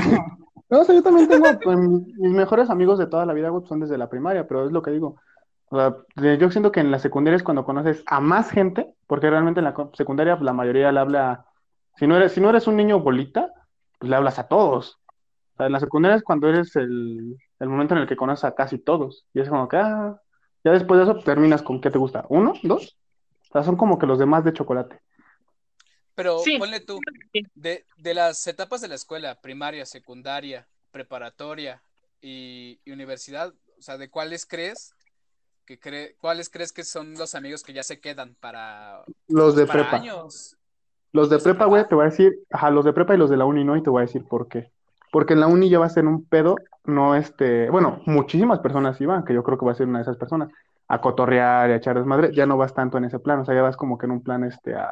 [0.70, 3.64] No, o sea, yo también tengo pues, mis mejores amigos de toda la vida, güey,
[3.68, 5.20] son desde la primaria, pero es lo que digo.
[5.68, 5.94] O sea,
[6.36, 9.66] yo siento que en la secundaria es cuando conoces a más gente, porque realmente en
[9.66, 11.46] la secundaria pues, la mayoría le habla,
[11.96, 13.52] si no eres, si no eres un niño bolita,
[14.00, 14.98] pues le hablas a todos.
[15.54, 18.44] O sea, en la secundaria es cuando eres el, el momento en el que conoces
[18.44, 19.24] a casi todos.
[19.32, 20.20] Y es como que, ah,
[20.64, 22.96] ya después de eso terminas con qué te gusta, uno, dos.
[23.50, 25.00] O sea, son como que los demás de chocolate.
[26.14, 27.00] Pero ponle tú,
[27.54, 27.84] de,
[28.14, 31.82] las etapas de la escuela, primaria, secundaria, preparatoria
[32.20, 34.94] y, universidad, o sea, ¿de cuáles crees
[35.66, 39.66] que cree, cuáles crees que son los amigos que ya se quedan para los de
[39.66, 40.02] prepa?
[41.12, 43.36] Los de prepa, güey, te voy a decir, ajá, los de prepa y los de
[43.36, 44.72] la uni no, y te voy a decir por qué.
[45.14, 46.56] Porque en la uni ya va a ser un pedo,
[46.86, 50.02] no este, bueno, muchísimas personas iban, que yo creo que va a ser una de
[50.02, 50.48] esas personas,
[50.88, 53.54] a cotorrear y a echar desmadre, ya no vas tanto en ese plan, o sea,
[53.54, 54.90] ya vas como que en un plan este a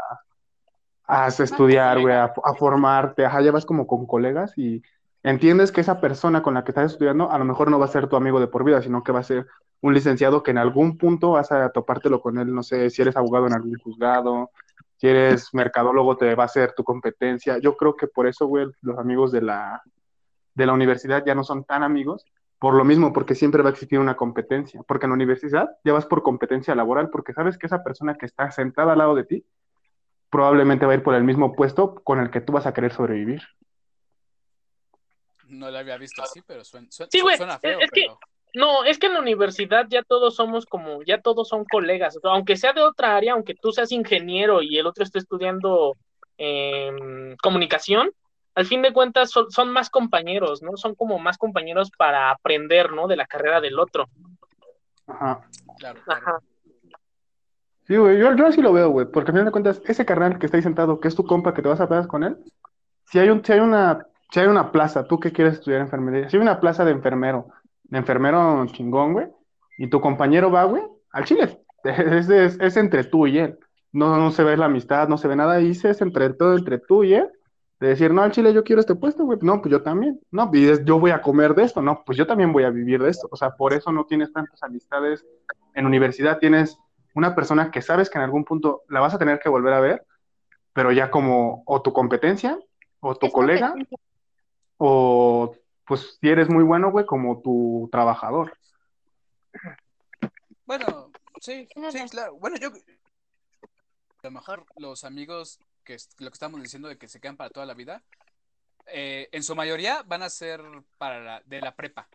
[1.08, 4.80] a estudiar, güey, a, formarte, ajá, ya vas como con colegas y
[5.24, 7.88] entiendes que esa persona con la que estás estudiando a lo mejor no va a
[7.88, 9.48] ser tu amigo de por vida, sino que va a ser
[9.80, 13.16] un licenciado que en algún punto vas a topártelo con él, no sé, si eres
[13.16, 14.52] abogado en algún juzgado,
[14.98, 17.58] si eres mercadólogo te va a ser tu competencia.
[17.58, 19.82] Yo creo que por eso, güey, los amigos de la,
[20.54, 22.26] de la universidad ya no son tan amigos,
[22.58, 25.92] por lo mismo, porque siempre va a existir una competencia, porque en la universidad ya
[25.92, 29.24] vas por competencia laboral, porque sabes que esa persona que está sentada al lado de
[29.24, 29.44] ti
[30.30, 32.92] probablemente va a ir por el mismo puesto con el que tú vas a querer
[32.92, 33.42] sobrevivir.
[35.48, 37.80] No lo había visto así, pero suena, sí, suena feo.
[37.80, 38.06] Es, que,
[38.54, 42.56] no, es que en la universidad ya todos somos como, ya todos son colegas, aunque
[42.56, 45.96] sea de otra área, aunque tú seas ingeniero y el otro esté estudiando
[46.38, 48.12] em, comunicación,
[48.54, 50.76] al fin de cuentas son, más compañeros, ¿no?
[50.76, 53.06] Son como más compañeros para aprender, ¿no?
[53.06, 54.08] De la carrera del otro.
[55.06, 55.40] Ajá.
[55.78, 56.38] Claro, Ajá.
[57.86, 60.38] Sí, güey, yo, yo así lo veo, güey, porque al fin de cuentas, ese carnal
[60.38, 62.36] que está ahí sentado, que es tu compa, que te vas a pegar con él,
[63.06, 66.28] si hay, un, si hay una si hay una plaza, tú que quieres estudiar enfermería,
[66.30, 67.48] si hay una plaza de enfermero,
[67.84, 69.26] de enfermero chingón, güey,
[69.76, 70.82] y tu compañero va, güey,
[71.12, 73.58] al chile, es, es, entre tú y él.
[73.92, 76.78] No, no se ve la amistad, no se ve nada, y es entre todo, entre
[76.78, 77.28] tú y él,
[77.82, 80.48] de decir, no, al chile yo quiero este puesto, güey, no, pues yo también, no,
[80.52, 83.10] y yo voy a comer de esto, no, pues yo también voy a vivir de
[83.10, 85.26] esto, o sea, por eso no tienes tantas amistades
[85.74, 86.78] en universidad, tienes
[87.16, 89.80] una persona que sabes que en algún punto la vas a tener que volver a
[89.80, 90.06] ver,
[90.72, 92.56] pero ya como o tu competencia
[93.00, 93.74] o tu colega
[94.76, 95.52] o
[95.84, 98.56] pues si eres muy bueno, güey, como tu trabajador.
[100.66, 101.10] Bueno,
[101.40, 102.36] sí, sí, claro.
[102.36, 107.20] Bueno, yo a lo mejor los amigos que lo que estamos diciendo de que se
[107.20, 108.02] quedan para toda la vida,
[108.86, 110.60] eh, en su mayoría van a ser
[110.98, 112.08] para la, de la prepa.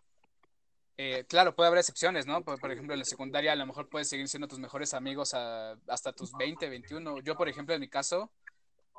[1.00, 2.42] Eh, claro, puede haber excepciones, ¿no?
[2.42, 6.12] Por, ejemplo, en la secundaria a lo mejor puedes seguir siendo tus mejores amigos hasta
[6.12, 7.20] tus 20, 21.
[7.20, 8.32] Yo, por ejemplo, en mi caso,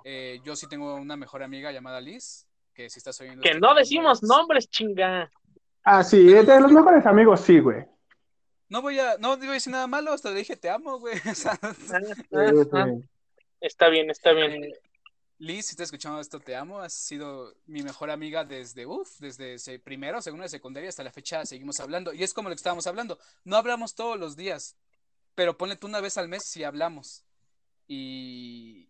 [0.06, 3.42] eh, yo sí tengo una mejor amiga llamada Liz, que si estás oyendo...
[3.42, 5.30] Que no decimos nombres, chinga.
[5.84, 7.86] Ah, sí, de los mejores amigos, sí, güey.
[8.70, 11.16] No voy a, no digo decir nada malo, hasta le dije te amo, güey.
[13.62, 14.72] está bien, está bien.
[15.40, 16.80] Liz, si estás escuchando esto, te amo.
[16.80, 21.46] Has sido mi mejor amiga desde, uff, desde primero, segundo de secundaria hasta la fecha
[21.46, 22.14] seguimos hablando.
[22.14, 23.18] Y es como lo que estábamos hablando.
[23.46, 24.76] No hablamos todos los días,
[25.36, 27.24] pero ponle tú una vez al mes si hablamos.
[27.88, 28.90] Y,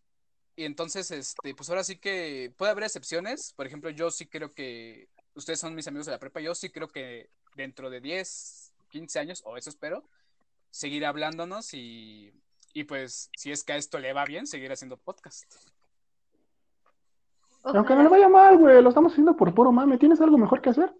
[0.55, 3.53] y entonces, este, pues ahora sí que puede haber excepciones.
[3.55, 6.41] Por ejemplo, yo sí creo que ustedes son mis amigos de la prepa.
[6.41, 10.03] Yo sí creo que dentro de 10, 15 años, o eso espero,
[10.71, 12.33] seguir hablándonos y,
[12.73, 15.45] y pues si es que a esto le va bien, seguir haciendo podcast.
[17.63, 19.97] Aunque no le vaya mal, güey, lo estamos haciendo por puro mame.
[19.97, 20.93] ¿Tienes algo mejor que hacer?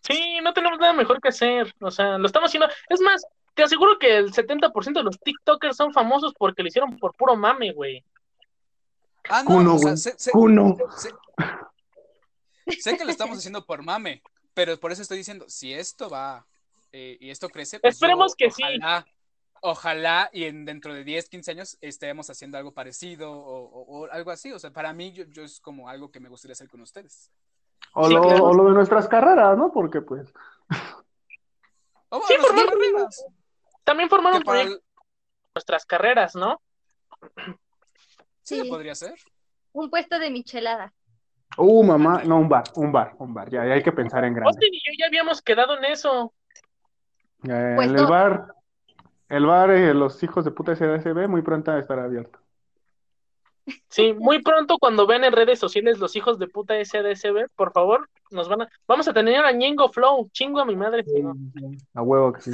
[0.00, 1.74] Sí, no tenemos nada mejor que hacer.
[1.80, 2.68] O sea, lo estamos haciendo.
[2.88, 6.98] Es más, te aseguro que el 70% de los TikTokers son famosos porque lo hicieron
[6.98, 8.04] por puro mame, güey.
[9.28, 10.30] Ah, no, o sea, sé, sé,
[12.96, 14.22] que lo estamos haciendo por mame,
[14.54, 16.46] pero por eso estoy diciendo, si esto va
[16.90, 19.12] eh, y esto crece, pues esperemos que ojalá, sí.
[19.62, 24.52] Ojalá y en dentro de 10, 15 años estemos haciendo algo parecido o, algo así.
[24.52, 27.30] O sea, para mí yo, yo, es como algo que me gustaría hacer con ustedes.
[27.92, 29.72] O, lo, de nuestras carreras, ¿no?
[29.72, 30.32] Porque pues...
[32.26, 32.34] sí,
[33.84, 34.42] También formaron
[35.54, 36.60] nuestras carreras, ¿no?
[38.42, 39.14] Sí, podría ser.
[39.72, 40.92] Un puesto de michelada.
[41.56, 44.48] Uh, mamá, no, un bar, un bar, un bar, ya, hay que pensar en grande.
[44.48, 46.32] Austin y yo ya habíamos quedado en eso.
[47.42, 48.54] el bar,
[49.30, 52.40] el bar, eh, los hijos de puta SDSB, muy pronto estará abierto.
[53.88, 58.08] Sí, muy pronto cuando vean en redes sociales los hijos de puta SDSB, por favor,
[58.30, 61.04] nos van a, vamos a tener a Ñengo Flow, chingo a mi madre.
[61.94, 62.50] A huevo que sí.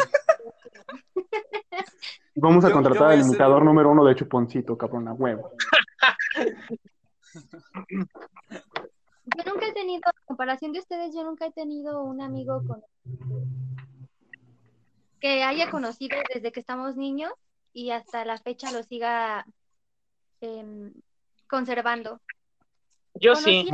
[2.35, 5.53] Vamos a contratar al imitador número uno de Chuponcito, cabrón, a huevo.
[9.24, 12.83] Yo nunca he tenido, en comparación de ustedes, yo nunca he tenido un amigo con
[15.20, 17.32] que haya conocido desde que estamos niños
[17.72, 19.46] y hasta la fecha lo siga
[20.40, 20.92] em,
[21.48, 22.20] conservando.
[23.14, 23.68] Yo sí.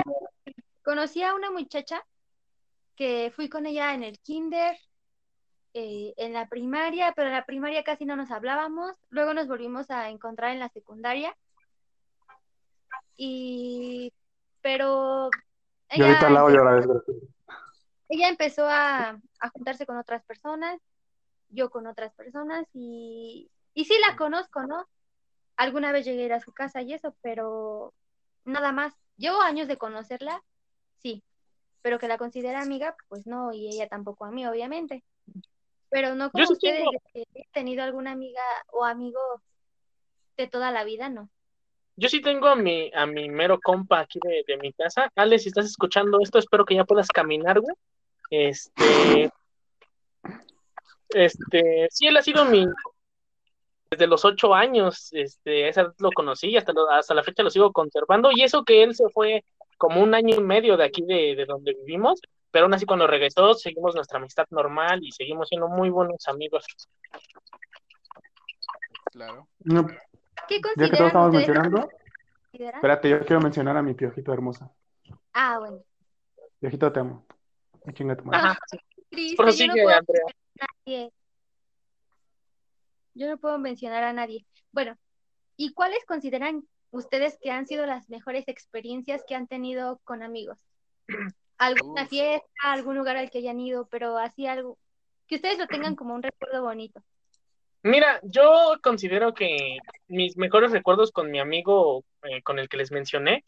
[0.82, 2.04] conocí a una muchacha
[2.96, 4.76] que fui con ella en el kinder,
[5.74, 8.96] eh, en la primaria, pero en la primaria casi no nos hablábamos.
[9.08, 11.36] Luego nos volvimos a encontrar en la secundaria.
[13.16, 14.12] Y,
[14.60, 15.30] pero...
[15.88, 16.18] Ella,
[18.08, 20.80] ella empezó a, a, juntarse con otras personas,
[21.52, 24.88] yo con otras personas, y, y sí la conozco, ¿no?
[25.56, 27.94] Alguna vez llegué a ir a su casa y eso, pero
[28.44, 28.94] nada más.
[29.16, 30.42] Llevo años de conocerla,
[30.98, 31.22] sí,
[31.82, 35.04] pero que la considera amiga, pues no, y ella tampoco a mí, obviamente.
[35.90, 38.42] Pero no como ustedes he tenido alguna amiga
[38.72, 39.20] o amigo
[40.36, 41.28] de toda la vida, no.
[41.96, 45.12] Yo sí tengo a mi, a mi mero compa aquí de, mi casa.
[45.14, 47.76] Ale, si estás escuchando esto, espero que ya puedas caminar, güey.
[48.30, 49.30] Este.
[51.14, 52.66] Este, sí, él ha sido mi
[53.90, 57.72] desde los ocho años, este, esa lo conocí y hasta, hasta la fecha lo sigo
[57.72, 58.30] conservando.
[58.32, 59.44] Y eso que él se fue
[59.76, 63.06] como un año y medio de aquí de, de donde vivimos, pero aún así cuando
[63.06, 66.64] regresó seguimos nuestra amistad normal y seguimos siendo muy buenos amigos.
[69.12, 69.46] Claro.
[69.60, 69.86] No,
[70.48, 71.88] ¿Qué ya que todos estamos mencionando,
[72.50, 72.74] ¿Consideran?
[72.76, 74.70] espérate, yo quiero mencionar a mi piojito hermosa.
[75.32, 75.82] Ah, bueno.
[76.60, 77.26] Piojito, te amo.
[77.92, 78.38] Chinga tu madre.
[78.38, 78.58] Ajá.
[79.10, 80.22] Triste, Prosigue, yo no puedo Andrea.
[80.62, 81.12] Nadie.
[83.14, 84.46] Yo no puedo mencionar a nadie.
[84.72, 84.96] Bueno,
[85.56, 90.58] ¿y cuáles consideran ustedes que han sido las mejores experiencias que han tenido con amigos?
[91.58, 92.08] ¿Alguna Uf.
[92.08, 94.78] fiesta, algún lugar al que hayan ido, pero así algo
[95.26, 97.02] que ustedes lo tengan como un recuerdo bonito?
[97.82, 102.92] Mira, yo considero que mis mejores recuerdos con mi amigo eh, con el que les
[102.92, 103.44] mencioné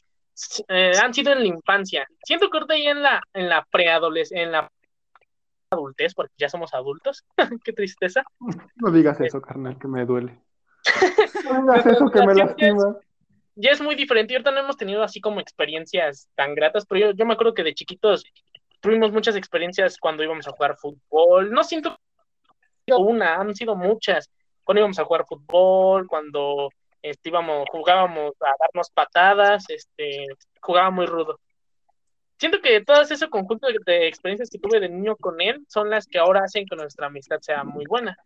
[0.68, 2.06] eh, han sido en la infancia.
[2.24, 4.72] Siento que ahorita ya en la, en la preadolescencia, en la
[5.74, 7.24] adultez, porque ya somos adultos,
[7.64, 8.24] qué tristeza.
[8.76, 10.38] No digas eso, carnal, que me duele.
[11.44, 12.96] No digas eso, que me lastima.
[13.56, 14.32] Ya es muy diferente.
[14.32, 17.54] Y ahorita no hemos tenido así como experiencias tan gratas, pero yo, yo me acuerdo
[17.54, 18.24] que de chiquitos
[18.80, 21.50] tuvimos muchas experiencias cuando íbamos a jugar fútbol.
[21.50, 21.96] No siento
[22.86, 24.30] una, han sido muchas.
[24.64, 26.68] Cuando íbamos a jugar fútbol, cuando
[27.02, 30.26] este, íbamos, jugábamos a darnos patadas, este,
[30.60, 31.38] jugaba muy rudo.
[32.44, 35.88] Siento que todas ese conjunto de, de experiencias que tuve de niño con él son
[35.88, 38.18] las que ahora hacen que nuestra amistad sea muy buena.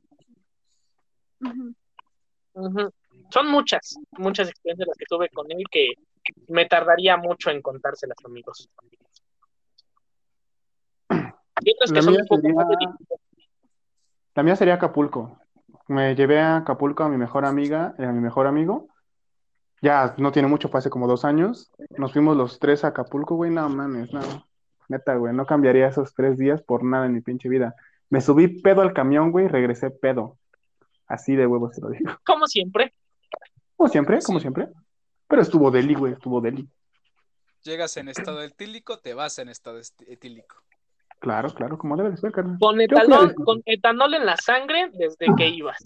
[3.31, 5.93] Son muchas, muchas experiencias las que tuve con él que
[6.49, 8.69] me tardaría mucho en contárselas, amigos.
[11.61, 12.97] Y otras que La son mía un poco más sería-.
[14.35, 15.39] La mía sería Acapulco.
[15.87, 18.89] Me llevé a Acapulco a mi mejor amiga y a mi mejor amigo.
[19.81, 21.71] Ya no tiene mucho, fue hace como dos años.
[21.97, 23.51] Nos fuimos los tres a Acapulco, güey.
[23.51, 24.21] No mames, no.
[24.89, 25.35] Neta, güey.
[25.35, 27.75] No cambiaría esos tres días por nada en mi pinche vida.
[28.11, 30.39] Me subí pedo al camión, güey, y regresé pedo.
[31.07, 32.11] Así de huevos te lo digo.
[32.27, 32.93] Como siempre.
[33.77, 34.43] Como siempre, como Sí.
[34.43, 34.69] siempre.
[35.29, 36.69] Pero estuvo deli, güey, estuvo deli.
[37.63, 40.57] Llegas en estado etílico, te vas en estado est- etílico.
[41.21, 42.57] Claro, claro, como debe de ser, carnal.
[42.61, 45.79] Con etanol, con etanol en la sangre desde que ibas.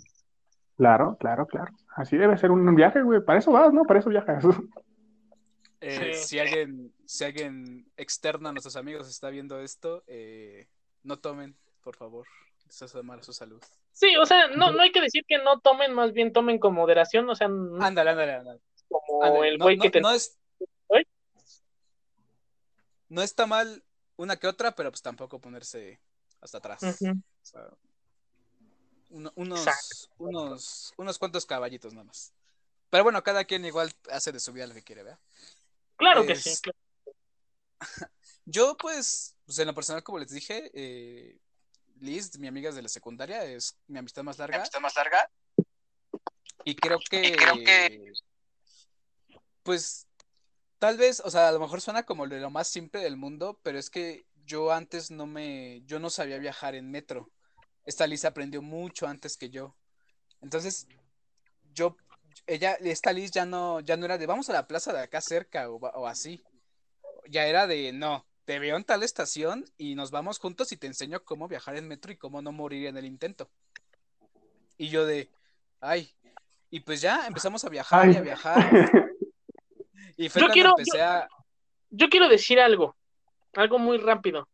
[0.82, 1.72] Claro, claro, claro.
[1.94, 3.24] Así debe ser un viaje, güey.
[3.24, 3.84] Para eso vas, ¿no?
[3.84, 4.44] Para eso viajas.
[5.80, 6.24] Eh, Sí.
[6.24, 10.66] Si alguien, si alguien externo a nuestros amigos está viendo esto, eh,
[11.04, 12.26] no tomen, por favor.
[12.68, 13.62] Eso hace mal a su salud.
[13.92, 16.74] Sí, o sea, no, no hay que decir que no tomen, más bien tomen con
[16.74, 18.60] moderación, o sea, no Ándale, ándale, ándale.
[18.88, 19.48] como ándale.
[19.50, 20.00] el No, güey no- que te...
[20.00, 20.36] no es,
[20.88, 21.06] ¿Oye?
[23.08, 23.84] no está mal
[24.16, 26.00] una que otra, pero pues tampoco ponerse
[26.40, 26.82] hasta atrás.
[26.82, 27.10] Ujú.
[27.12, 27.68] O sea,
[29.12, 32.32] uno- unos, unos, unos cuantos caballitos nada más.
[32.90, 35.20] Pero bueno, cada quien igual hace de su vida lo que quiere, ¿verdad?
[35.96, 36.54] Claro que sí.
[36.60, 36.78] claro.
[38.44, 41.38] Yo, pues, pues, en lo personal, como les dije, eh,
[42.00, 44.64] Liz, mi amiga de la secundaria, es mi amistad más larga.
[44.80, 45.30] más larga?
[46.64, 48.12] Y creo que, creo que-
[49.62, 50.06] pues,
[50.78, 53.58] tal vez, o sea, a lo mejor suena como de lo más simple del mundo,
[53.62, 57.30] pero es que yo antes no me, yo no sabía viajar en metro.
[57.84, 59.74] Esta Liz aprendió mucho antes que yo.
[60.40, 60.86] Entonces,
[61.74, 61.96] yo,
[62.46, 65.20] ella, esta Liz ya no, ya no era de vamos a la plaza de acá
[65.20, 66.42] cerca o, así.
[67.28, 70.86] Ya era de no, te veo en tal estación y nos vamos juntos y te
[70.86, 73.50] enseño cómo viajar en metro y cómo no morir en el intento.
[74.76, 75.30] Y yo de,
[75.80, 76.10] ay,
[76.70, 78.70] y pues ya empezamos a viajar y a viajar.
[80.16, 81.28] Y fue Yo cuando quiero- empecé a.
[81.90, 82.96] Yo quiero decir algo,
[83.54, 84.46] algo muy rápido.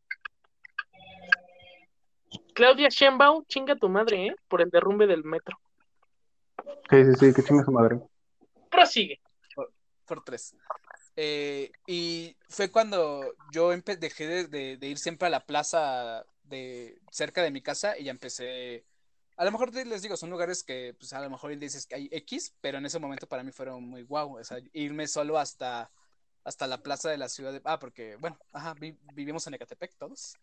[2.58, 4.36] Claudia Sheinbaum, chinga tu madre, ¿eh?
[4.48, 5.56] Por el derrumbe del metro.
[6.90, 8.00] Sí, sí, sí, que chinga su madre.
[8.68, 9.20] Prosigue.
[10.06, 10.56] por tres.
[11.14, 16.98] Eh, y fue cuando yo dejé de, de- de ir siempre a la plaza de
[17.12, 18.84] cerca de mi casa y ya empecé.
[19.36, 22.08] A lo mejor les digo, son lugares que pues a lo mejor dices que hay
[22.10, 24.38] X, pero en ese momento para mí fueron muy guau.
[24.40, 25.92] O sea, irme solo hasta,
[26.42, 27.60] hasta la plaza de la ciudad de.
[27.64, 30.34] Ah, porque, bueno, ajá, vi- vivimos en Ecatepec todos.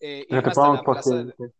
[0.00, 1.52] Eh, irme hasta pongo la por plaza de-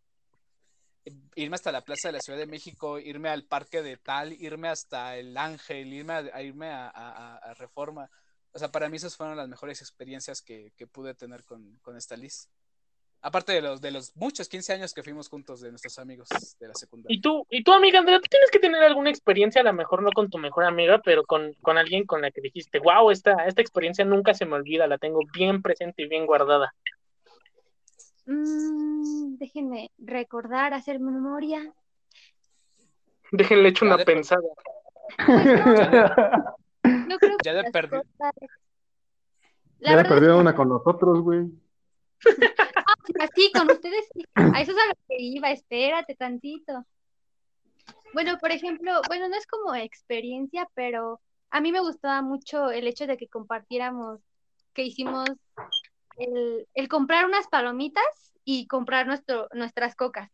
[1.34, 4.68] irme hasta la plaza de la Ciudad de México, irme al parque de tal, irme
[4.68, 8.10] hasta el Ángel, irme a, irme a Reforma.
[8.54, 11.96] O sea, para mí esas fueron las mejores experiencias que, que pude tener con, con
[11.96, 12.48] esta Liz.
[13.20, 16.28] Aparte de los, de los muchos 15 años que fuimos juntos de nuestros amigos
[16.60, 17.16] de la secundaria.
[17.16, 20.02] Y tú, y tú, amiga Andrea, tú tienes que tener alguna experiencia, a lo mejor
[20.02, 23.46] no con tu mejor amiga, pero con, con alguien con la que dijiste, wow, esta,
[23.46, 26.74] esta experiencia nunca se me olvida, la tengo bien presente y bien guardada.
[28.26, 31.72] Mm, déjenme recordar, hacer memoria.
[33.32, 34.42] Déjenle hecho Ya una de- pensada.
[36.86, 37.70] No creo Ya que de
[39.80, 41.50] Ya le verdad es perdieron una con nosotros, güey.
[43.20, 44.24] Ah, sí, sí, con ustedes sí.
[44.34, 46.84] A eso es a lo que iba, espérate tantito.
[48.12, 51.20] Bueno, por ejemplo, bueno, no es como experiencia, pero
[51.50, 54.20] a mí me gustaba mucho el hecho de que compartiéramos,
[54.72, 55.30] que hicimos
[56.18, 58.04] el, el comprar unas palomitas
[58.44, 60.30] y comprar nuestro, nuestras cocas.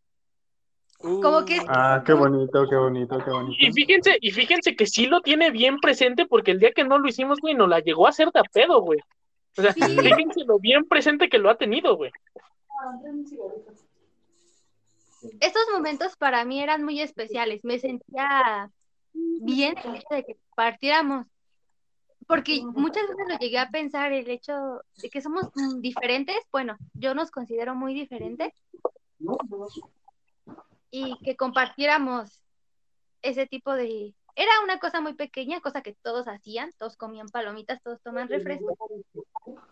[0.98, 3.56] Como que Ah, qué bonito, qué bonito, qué bonito.
[3.58, 6.98] Y fíjense, y fíjense que sí lo tiene bien presente porque el día que no
[6.98, 8.98] lo hicimos, güey, nos la llegó a hacer de a pedo, güey.
[9.56, 9.80] O sea, Sí.
[9.80, 12.12] fíjense lo bien presente que lo ha tenido, güey.
[15.40, 17.60] estos momentos para mí eran muy especiales.
[17.62, 18.70] Me sentía
[19.12, 21.26] bien el hecho de que partiéramos.
[22.30, 26.36] Porque muchas veces lo llegué a pensar, el hecho de que somos mm, diferentes.
[26.52, 28.54] Bueno, yo nos considero muy diferentes.
[30.92, 32.44] Y que compartiéramos
[33.22, 34.14] ese tipo de...
[34.36, 38.78] Era una cosa muy pequeña, cosa que todos hacían, todos comían palomitas, todos toman refresco,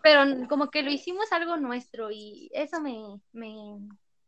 [0.03, 3.77] pero como que lo hicimos algo nuestro y eso me, me,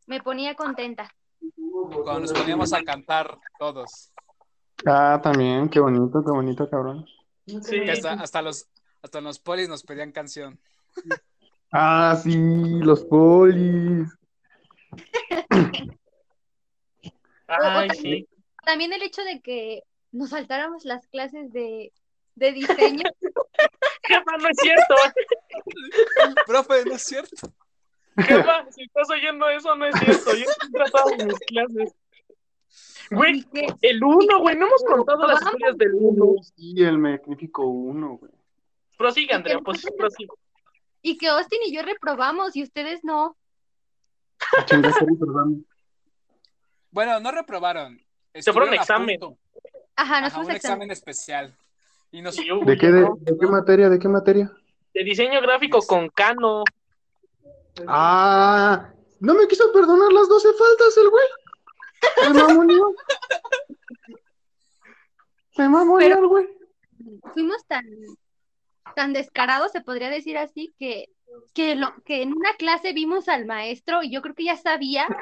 [0.07, 1.13] me ponía contenta.
[1.91, 4.13] Cuando nos poníamos a cantar todos.
[4.85, 7.05] Ah, también, qué bonito, qué bonito, cabrón.
[7.61, 7.81] Sí.
[7.81, 8.67] Que hasta, hasta los
[9.01, 10.59] hasta los polis nos pedían canción.
[11.71, 12.35] Ah, sí,
[12.81, 14.07] los polis.
[17.47, 18.27] Ay, Otra- sí.
[18.65, 21.91] También el hecho de que nos saltáramos las clases de,
[22.35, 23.03] de diseño.
[24.03, 24.95] Jefa, no es cierto.
[26.45, 27.53] Profe, no es cierto.
[28.17, 30.35] Jefa, si estás oyendo eso, no es cierto.
[30.35, 31.93] Yo estoy tratando mis clases.
[33.11, 33.45] Güey,
[33.81, 36.35] el uno, güey, no hemos contado las historias del uno.
[36.55, 38.31] Sí, el magnífico uno, güey.
[38.97, 40.29] Prosigue, Andrea, pues prosigue.
[41.01, 43.35] y que Austin y yo reprobamos y ustedes no.
[46.91, 47.99] Bueno, no reprobaron.
[48.35, 49.19] Se fueron examen.
[49.19, 49.37] punto.
[49.95, 50.55] Ajá, nos Ajá, un a examen.
[50.55, 51.55] examen especial.
[52.11, 53.89] Y nos, ¿De qué, de, de qué materia?
[53.89, 54.51] ¿De qué materia?
[54.93, 56.63] De diseño gráfico con Cano.
[57.87, 61.25] Ah, no me quiso perdonar las 12 faltas el güey.
[62.23, 62.95] Se mamoneó.
[65.51, 66.47] Se mamoneó güey.
[67.33, 67.85] Fuimos tan,
[68.95, 71.09] tan descarados, se podría decir así, que,
[71.53, 75.07] que, lo, que en una clase vimos al maestro y yo creo que ya sabía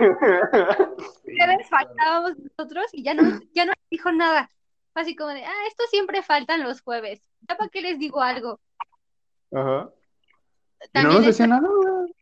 [1.25, 4.51] que les faltábamos nosotros y ya no, ya no dijo nada.
[4.93, 7.21] Así como de, ah, esto siempre faltan los jueves.
[7.47, 8.59] ¿Ya para qué les digo algo?
[9.51, 9.89] Ajá.
[10.93, 12.13] Y no nos decía nada, güey.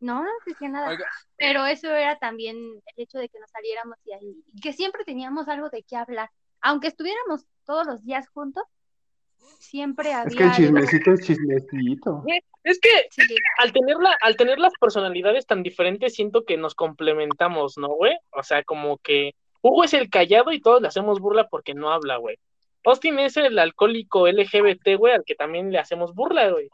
[0.00, 0.90] No, no decía nada.
[0.90, 4.72] Oiga, Pero eso era también el hecho de que nos saliéramos y ahí, y que
[4.72, 6.30] siempre teníamos algo de qué hablar.
[6.60, 8.64] Aunque estuviéramos todos los días juntos,
[9.58, 10.56] siempre había Es que el algo.
[10.56, 12.24] chismecito es chismecito.
[12.64, 13.22] Es que Sí,
[13.58, 18.16] al tener, la, al tener las personalidades tan diferentes, siento que nos complementamos, ¿no, güey?
[18.32, 21.90] O sea, como que Hugo es el callado y todos le hacemos burla porque no
[21.90, 22.38] habla, güey.
[22.84, 26.68] Austin es el alcohólico LGBT, güey, al que también le hacemos burla, güey.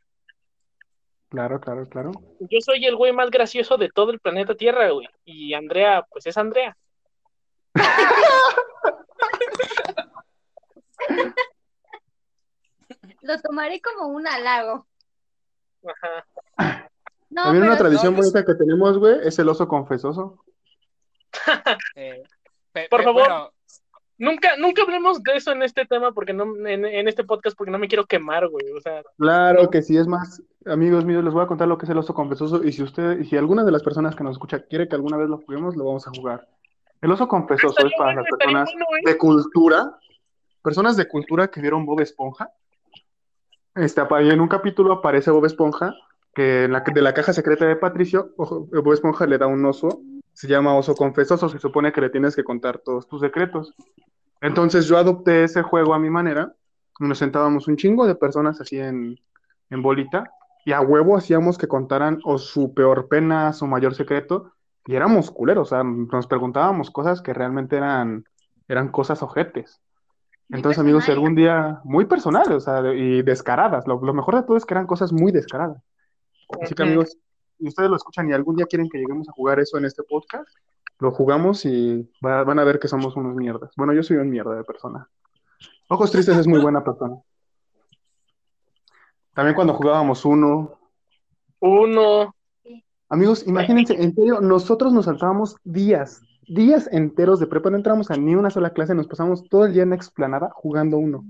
[1.32, 2.12] Claro, claro, claro.
[2.40, 5.08] Yo soy el güey más gracioso de todo el planeta Tierra, güey.
[5.24, 6.76] Y Andrea, pues es Andrea.
[13.22, 14.86] lo tomaré como un halago.
[15.86, 16.26] Ajá.
[17.30, 20.44] No, También una tradición no, bonita que tenemos, güey, es el oso confesoso.
[21.94, 22.22] eh,
[22.72, 23.22] pe- Por pe- favor.
[23.26, 23.52] bueno,
[24.22, 27.72] Nunca, nunca hablemos de eso en este tema, porque no, en, en este podcast, porque
[27.72, 28.70] no me quiero quemar, güey.
[28.70, 29.70] O sea, Claro No.
[29.70, 32.14] que sí, es más, amigos míos, les voy a contar lo que es el oso
[32.14, 34.94] confesoso y si usted, y si alguna de las personas que nos escucha quiere que
[34.94, 36.46] alguna vez lo juguemos, lo vamos a jugar.
[37.00, 39.10] El oso confesoso es para bueno, las personas bueno, ¿eh?
[39.10, 39.98] de cultura,
[40.62, 42.52] personas de cultura que vieron Bob Esponja.
[43.74, 45.96] Este, en un capítulo aparece Bob Esponja,
[46.32, 49.66] que en la, de la caja secreta de Patricio, ojo, Bob Esponja le da un
[49.66, 50.00] oso,
[50.32, 53.74] se llama oso confesoso, se supone que le tienes que contar todos tus secretos.
[54.40, 56.54] Entonces yo adopté ese juego a mi manera,
[56.98, 59.18] nos sentábamos un chingo de personas así en,
[59.70, 60.32] en bolita,
[60.64, 64.52] y a huevo hacíamos que contaran o su peor pena, su mayor secreto,
[64.86, 68.24] y éramos culeros, o sea, nos preguntábamos cosas que realmente eran,
[68.68, 69.80] eran cosas ojetes.
[70.48, 74.42] Muy Entonces, amigos, algún día, muy personales, o sea, y descaradas, lo, lo mejor de
[74.42, 75.82] todo es que eran cosas muy descaradas.
[76.60, 77.16] Así que, amigos,
[77.62, 80.02] si ustedes lo escuchan y algún día quieren que lleguemos a jugar eso en este
[80.02, 80.48] podcast,
[80.98, 83.70] lo jugamos y va- van a ver que somos unos mierdas.
[83.76, 85.08] Bueno, yo soy un mierda de persona.
[85.88, 87.16] Ojos Tristes es muy buena persona.
[89.34, 90.78] También cuando jugábamos uno.
[91.60, 92.34] Uno.
[93.08, 98.16] Amigos, imagínense, en serio, nosotros nos saltábamos días, días enteros de prepa, no entramos a
[98.16, 101.24] ni una sola clase, nos pasamos todo el día en la explanada jugando uno.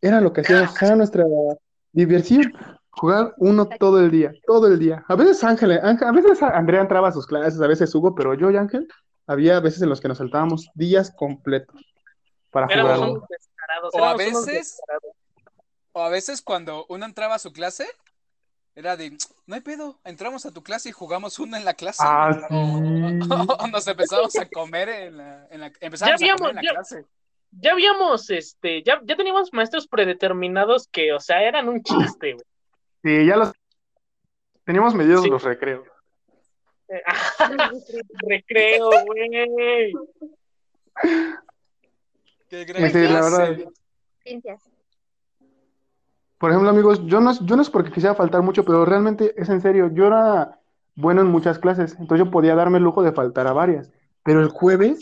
[0.00, 1.24] Era lo que hacíamos, era nuestra
[1.92, 2.52] diversión,
[2.96, 5.04] jugar uno todo el día, todo el día.
[5.08, 8.34] A veces Ángel, Ángel- a veces Andrea entraba a sus clases, a veces Hugo, pero
[8.34, 8.88] yo y Ángel,
[9.26, 11.80] había veces en los que nos saltábamos días completos
[12.50, 13.10] para Éramos jugar.
[13.10, 13.90] unos descarados.
[13.94, 14.80] O a veces-
[15.92, 17.86] o a veces cuando uno entraba a su clase,
[18.76, 19.16] Era de,
[19.46, 22.02] no hay pedo, entramos a tu clase y jugamos uno en la clase.
[22.04, 22.78] Ah, o,
[23.62, 23.70] sí.
[23.70, 26.62] nos empezamos a comer en la, en la empezamos Ya a comer habíamos- en la
[26.62, 27.06] ya- clase.
[27.52, 32.44] Ya habíamos, este, ya, ya teníamos maestros predeterminados que, o sea, eran un chiste, güey.
[33.04, 33.52] Sí, ya los
[34.64, 35.28] teníamos medidos Sí.
[35.30, 35.86] los recreos.
[38.26, 39.92] Recreo, güey.
[42.48, 43.56] Qué gran Sí, la verdad.
[44.22, 44.60] Ciencias.
[46.38, 49.48] Por ejemplo, amigos, yo no, yo no es porque quisiera faltar mucho, pero realmente es
[49.48, 49.90] en serio.
[49.92, 50.60] Yo era
[50.94, 53.90] bueno en muchas clases, entonces yo podía darme el lujo de faltar a varias.
[54.22, 55.00] Pero el jueves,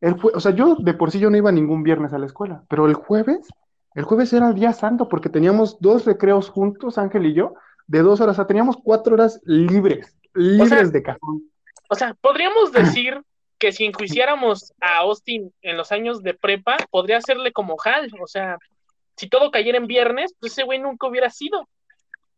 [0.00, 2.26] el jue- o sea, yo de por sí yo no iba ningún viernes a la
[2.26, 3.48] escuela, pero el jueves,
[3.94, 7.54] el jueves era el día santo porque teníamos dos recreos juntos, Ángel y yo,
[7.86, 11.42] de dos horas, o sea, teníamos cuatro horas libres, libres sea, de cajón.
[11.88, 13.20] O sea, podríamos decir
[13.58, 18.10] que si enjuiciáramos a Austin en los años de prepa, podría hacerle como Hal.
[18.20, 18.58] O sea,
[19.16, 21.68] si todo cayera en viernes, pues ese güey nunca hubiera sido.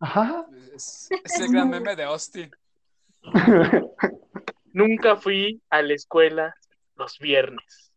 [0.00, 0.44] Ajá.
[0.74, 2.50] Es, es el gran meme de Austin.
[4.72, 6.54] Nunca fui a la escuela
[6.96, 7.92] los viernes.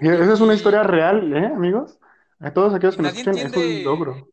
[0.00, 1.97] Esa es una historia real, ¿eh, amigos?
[2.40, 4.28] A todos aquellos que nos Nadie escuchan, es un entiende- logro.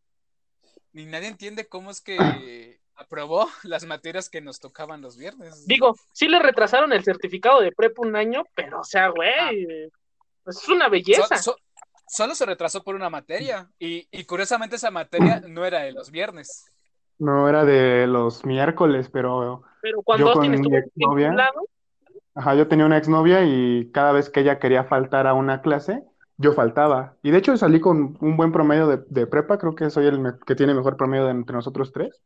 [0.94, 2.18] Ni nadie entiende cómo es que
[2.96, 5.66] aprobó las materias que nos tocaban los viernes.
[5.68, 9.90] Digo, sí le retrasaron el certificado de prepa un año, pero, o sea, güey,
[10.44, 11.38] pues es una belleza.
[11.38, 11.58] so-
[12.08, 13.70] solo se retrasó por una materia.
[13.80, 16.66] Y, y curiosamente esa materia no era de los viernes.
[17.18, 21.50] No era de los miércoles, pero Pero cuando yo con estuvo mi exnovia-
[22.36, 26.04] ajá, yo tenía una exnovia y cada vez que ella quería faltar a una clase,
[26.38, 27.16] yo faltaba.
[27.24, 30.22] Y de hecho salí con un buen promedio de, de prepa, creo que soy el
[30.46, 32.22] que tiene mejor promedio de entre nosotros tres.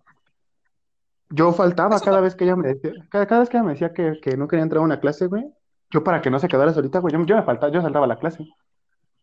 [1.30, 3.64] Yo faltaba Eso cada no- vez que ella me decía, cada, cada vez que ella
[3.64, 5.46] me decía que, que no quería entrar a una clase, güey,
[5.92, 8.10] yo para que no se quedara solita, güey, yo, yo me faltaba, yo saltaba a
[8.10, 8.48] la clase.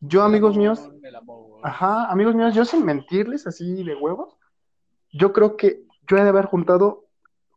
[0.01, 1.61] Yo, amigos El míos, amor, el amor.
[1.65, 4.37] Ajá, amigos míos, yo sin mentirles así de huevos,
[5.13, 7.07] yo creo que yo he de haber juntado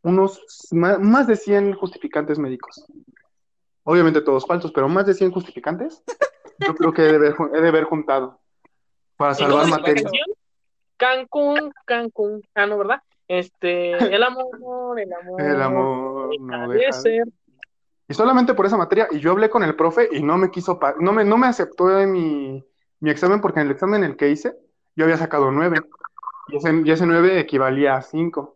[0.02, 2.86] unos más, de 100 justificantes médicos.
[3.84, 6.04] Obviamente todos falsos, pero más de 100 justificantes,
[6.60, 8.40] yo creo que he de haber, he de haber juntado
[9.18, 10.12] para ¿y salvar canción?
[10.98, 12.42] Cancún, Cancún.
[12.56, 13.02] Ah, no, ¿verdad?
[13.28, 15.42] Este, el amor, el amor.
[15.42, 17.28] El amor deja no de ser.
[18.08, 20.80] Y solamente por esa materia, y yo hablé con el profe y no me quiso,
[21.00, 22.66] no me, no me aceptó de mi,
[23.00, 24.58] mi examen porque en el examen en el que hice,
[24.96, 25.78] yo había sacado 9
[26.48, 28.56] y ese, y ese 9 equivalía a 5.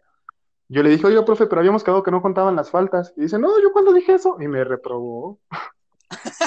[0.69, 3.13] Yo le dije, oye, profe, pero habíamos quedado que no contaban las faltas.
[3.15, 5.39] Y dice, no, yo cuando dije eso, y me reprobó.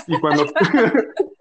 [0.07, 0.45] Y cuando,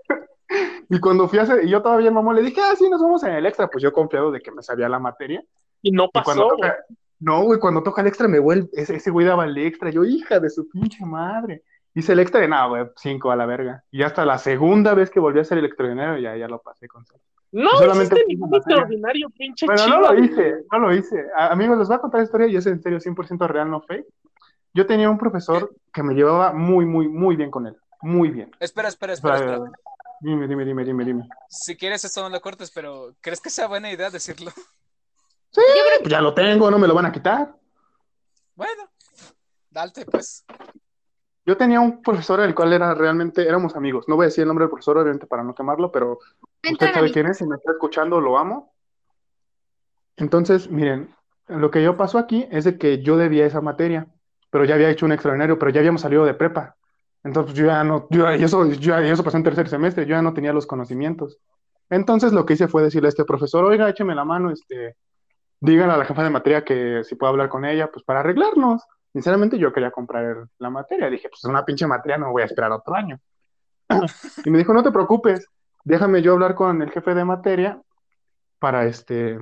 [0.89, 3.01] y cuando fui a hacer, y yo todavía el mamón le dije, ah, sí, nos
[3.01, 5.43] vamos en el extra, pues yo confiado de que me sabía la materia.
[5.81, 6.75] Y no Y cuando pasó, toca,
[7.19, 10.03] no, güey, cuando toca el extra me vuelve, ese, ese güey daba el extra, yo,
[10.03, 11.63] hija de su pinche madre.
[11.93, 13.83] Hice el extra de nada, güey, cinco a la verga.
[13.89, 16.87] Y hasta la segunda vez que volví a hacer el extraordinario, ya, ya lo pasé
[16.89, 17.21] con seis.
[17.53, 20.01] No solamente ningún extraordinario, pinche Bueno, chido.
[20.01, 21.25] no lo hice, no lo hice.
[21.37, 23.79] A- amigos, les voy a contar la historia y es en serio 100% real, no
[23.81, 24.05] fake.
[24.73, 27.77] Yo tenía un profesor que me llevaba muy, muy, muy bien con él.
[28.01, 28.51] Muy bien.
[28.59, 29.61] Espera, espera, espera, espera.
[30.21, 31.29] Dime, dime, dime, dime, dime.
[31.49, 34.51] Si quieres esto no lo cortes, pero ¿crees que sea buena idea decirlo?
[35.53, 35.65] Pues
[36.09, 37.55] ya lo tengo, no me lo van a quitar.
[38.55, 38.89] Bueno,
[39.69, 40.45] date pues.
[41.45, 44.05] Yo tenía un profesor el cual era realmente, éramos amigos.
[44.07, 46.19] No voy a decir el nombre del profesor, obviamente, para no quemarlo, pero
[46.63, 48.73] usted sabe quién es, si me está escuchando, lo amo.
[50.17, 51.15] Entonces, miren,
[51.47, 54.07] lo que yo pasó aquí es de que yo debía esa materia,
[54.49, 56.77] pero ya había hecho un extraordinario, pero ya habíamos salido de prepa.
[57.25, 60.33] Entonces, yo ya no, yo, eso, yo- eso pasó en tercer semestre, yo ya no
[60.33, 61.37] tenía los conocimientos.
[61.89, 64.95] Entonces, lo que hice fue decirle a este profesor, oiga, écheme la mano, este,
[65.59, 68.83] díganle a la jefa de materia que si puedo hablar con ella, pues para arreglarnos.
[69.11, 71.09] Sinceramente, yo quería comprar la materia.
[71.09, 73.19] Dije, pues es una pinche materia, no voy a esperar otro año.
[74.45, 75.47] Y me dijo, no te preocupes,
[75.83, 77.81] déjame yo hablar con el jefe de materia
[78.59, 79.39] para este,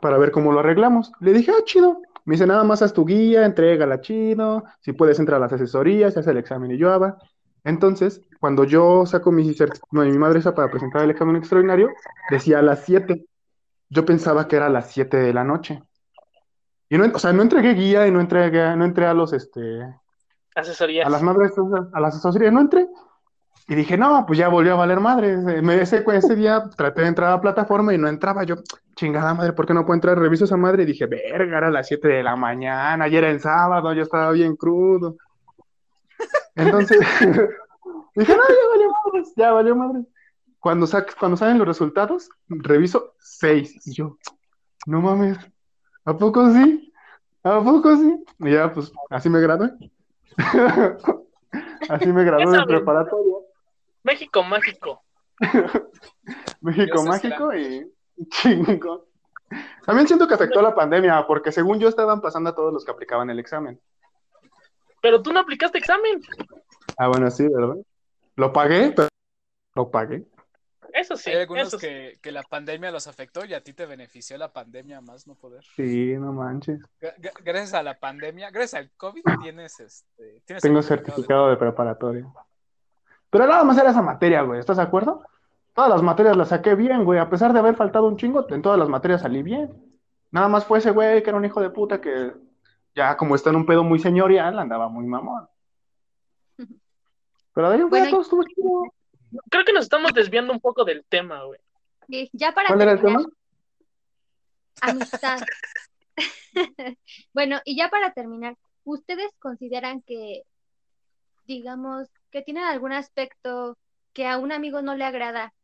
[0.00, 1.12] para ver cómo lo arreglamos.
[1.20, 2.00] Le dije, ah, chido.
[2.30, 6.14] Me dice, nada más haz tu guía, entrégala chido, si puedes entrar a las asesorías,
[6.14, 7.18] se hace el examen y yo haga.
[7.64, 9.52] Entonces, cuando yo saco mi,
[9.90, 11.88] no, mi madre esa para presentar el examen extraordinario,
[12.30, 13.26] decía a las 7.
[13.88, 15.82] Yo pensaba que era a las 7 de la noche.
[16.88, 19.60] Y no, o sea, no entregué guía y no entregué, no entré a los, este,
[20.54, 21.08] Asesorías.
[21.08, 21.50] a las madres,
[21.92, 22.86] a las asesorías, no entré.
[23.70, 25.36] Y dije, no, pues ya volvió a valer madre.
[25.36, 28.42] Me- Ese, ese día traté de entrar a la plataforma y no entraba.
[28.42, 28.56] Yo,
[28.96, 30.18] chingada madre, ¿por qué no puedo entrar?
[30.18, 33.40] Reviso esa madre y dije, verga, era las 7 de la mañana, ayer era el
[33.40, 35.14] sábado, yo estaba bien crudo.
[36.56, 36.98] Entonces,
[38.16, 40.00] dije, no, ya valió madre, ya valió madre.
[40.58, 43.86] Cuando, sa- cuando salen los resultados, reviso 6.
[43.86, 44.18] Y yo,
[44.86, 45.38] no mames,
[46.04, 46.92] ¿a poco sí?
[47.44, 48.24] ¿A poco sí?
[48.40, 49.70] Y ya, pues, así me gradué.
[51.88, 53.34] Así me gradué de preparatoria.
[54.02, 55.02] México mágico.
[56.60, 57.90] México Dios mágico y
[58.28, 59.06] chingo.
[59.84, 62.92] También siento que afectó la pandemia, porque según yo estaban pasando a todos los que
[62.92, 63.80] aplicaban el examen.
[65.02, 66.20] Pero tú no aplicaste examen.
[66.96, 67.76] Ah, bueno, sí, ¿verdad?
[68.36, 69.08] Lo pagué, pero
[69.74, 70.24] lo pagué.
[70.92, 71.30] Eso sí.
[71.30, 71.86] Hay algunos eso sí.
[72.20, 75.64] que, la pandemia los afectó y a ti te benefició la pandemia más no poder.
[75.76, 76.80] Sí, no manches.
[77.00, 80.42] Gra- gra- Gracias a la pandemia, gracias al COVID tienes este.
[80.44, 82.26] Tienes Tengo de- certificado de preparatoria.
[83.30, 84.60] Pero nada más era esa materia, güey.
[84.60, 85.24] ¿Estás de acuerdo?
[85.74, 87.18] Todas las materias las saqué bien, güey.
[87.18, 89.72] A pesar de haber faltado un chingo, en todas las materias salí bien.
[90.30, 92.32] Nada más fue ese güey que era un hijo de puta que
[92.94, 95.48] ya como está en un pedo muy señorial, andaba muy mamón.
[97.54, 98.82] Pero de ahí fuera Bueno, todo estuvo chido.
[99.48, 101.60] Creo que nos estamos desviando un poco del tema, güey.
[102.08, 104.92] Sí, ya para ¿Cuál era el terminar, tema?
[104.92, 105.40] amistad.
[107.32, 110.42] Bueno, y ya para terminar, ¿ustedes consideran que,
[111.46, 113.76] digamos, que tienen algún aspecto
[114.12, 115.54] que a un amigo no le agrada?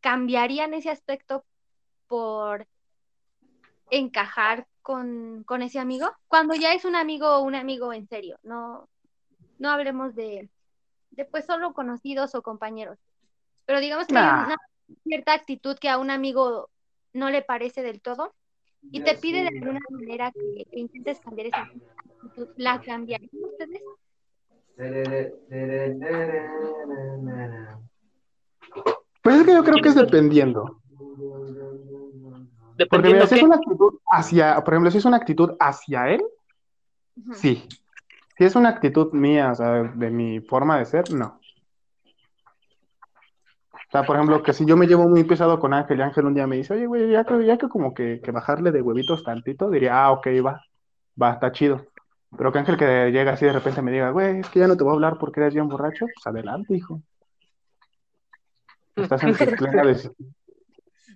[0.00, 1.44] ¿Cambiarían ese aspecto
[2.08, 2.66] por
[3.90, 6.10] encajar con, con ese amigo?
[6.28, 8.88] Cuando ya es un amigo o un amigo en serio, no,
[9.58, 10.48] no hablemos de,
[11.10, 12.98] de pues solo conocidos o compañeros.
[13.64, 14.56] Pero digamos que hay una
[15.04, 16.68] cierta actitud que a un amigo
[17.12, 18.34] no le parece del todo
[18.90, 23.82] y te pide de alguna manera que, que intentes cambiar esa actitud, ¿la cambiarían ustedes?
[29.22, 30.80] Pues es que yo creo que es dependiendo.
[32.90, 36.08] Porque mira, Dependiendo si es una actitud hacia, por ejemplo, si es una actitud hacia
[36.08, 36.22] él,
[37.34, 37.68] sí.
[38.38, 41.38] Si es una actitud mía, o sea, de mi forma de ser, no.
[43.72, 46.24] O sea, por ejemplo, que si yo me llevo muy pesado con Ángel y Ángel
[46.24, 48.80] un día me dice, oye, güey, ya que, ya que como que, que bajarle de
[48.80, 50.64] huevitos tantito, diría, ah, ok, va,
[51.20, 51.86] va, está chido.
[52.36, 54.76] Pero que Ángel que llega así de repente me diga, güey, es que ya no
[54.76, 57.00] te voy a hablar porque eres bien borracho, pues adelante, hijo.
[58.96, 60.14] Estás en tu plena decisión.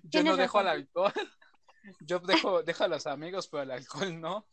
[0.03, 1.11] Yo no dejo al alcohol.
[2.01, 4.45] Yo dejo, dejo a los amigos, pero el alcohol no.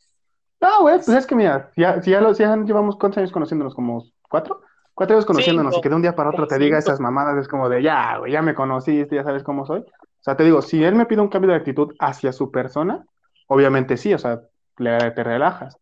[0.60, 3.32] No, güey, pues es que mira, ya, si ya, lo, si ya llevamos cuántos años
[3.32, 4.62] conociéndonos, como cuatro,
[4.94, 5.80] cuatro años conociéndonos Cinco.
[5.80, 8.18] y que de un día para otro te diga esas mamadas, es como de ya,
[8.18, 9.80] güey, ya me conociste, ya sabes cómo soy.
[9.80, 13.04] O sea, te digo, si él me pide un cambio de actitud hacia su persona,
[13.48, 14.40] obviamente sí, o sea,
[14.78, 15.76] le- te relajas.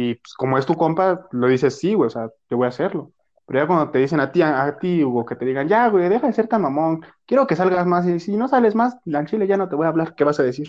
[0.00, 2.68] Y pues, como es tu compa, lo dices sí, güey, o sea, yo voy a
[2.68, 3.10] hacerlo.
[3.46, 5.88] Pero ya cuando te dicen a ti, a, a ti, Hugo, que te digan, ya,
[5.88, 8.96] güey, deja de ser tan mamón, quiero que salgas más, y si no sales más,
[9.12, 10.68] al chile ya no te voy a hablar, ¿qué vas a decir?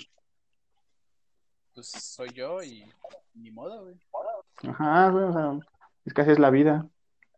[1.75, 2.91] Pues soy yo y
[3.35, 3.99] ni modo, güey.
[4.67, 5.59] Ajá, güey, o sea,
[6.05, 6.87] es que así es la vida.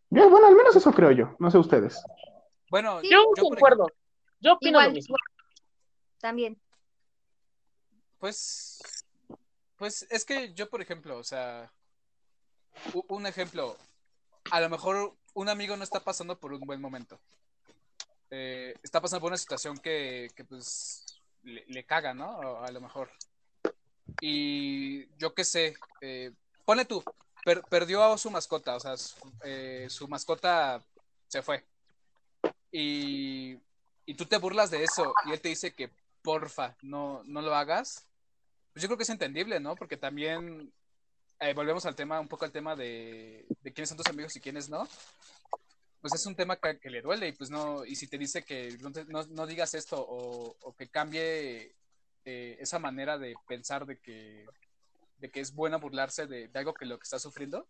[0.08, 2.02] Yo, bueno, al menos eso creo yo, no sé ustedes.
[2.70, 3.86] Bueno, Sí, Yo concuerdo.
[4.40, 5.16] Yo opino Igual, lo mismo.
[6.22, 6.58] también.
[8.18, 8.80] Pues,
[9.76, 11.70] pues es que yo, por ejemplo, o sea,
[13.08, 13.76] un ejemplo,
[14.50, 17.18] a lo mejor un amigo no está pasando por un buen momento.
[18.30, 21.04] Eh, está pasando por una situación que, que, pues
[21.42, 22.40] le, caga, ¿no?
[22.40, 23.10] A, a lo mejor.
[24.20, 26.32] Y yo qué sé, eh,
[26.64, 27.02] pone tú,
[27.44, 30.82] per- perdió a su mascota, o sea, su, eh, su mascota
[31.28, 31.64] se fue.
[32.70, 33.58] Y,
[34.06, 35.90] y tú te burlas de eso y él te dice que
[36.22, 38.06] porfa, no, no lo hagas.
[38.72, 39.74] Pues yo creo que es entendible, ¿no?
[39.76, 40.72] Porque también
[41.42, 44.40] eh, volvemos al tema, un poco al tema de, de quiénes son tus amigos y
[44.40, 44.86] quiénes no.
[46.00, 48.42] Pues es un tema que, que le duele y pues no, y si te dice
[48.42, 51.74] que no, te- no- no digas esto o, o que cambie
[52.24, 54.46] eh, esa manera de pensar de que,
[55.18, 57.68] de que es bueno burlarse de, de algo que lo que está sufriendo,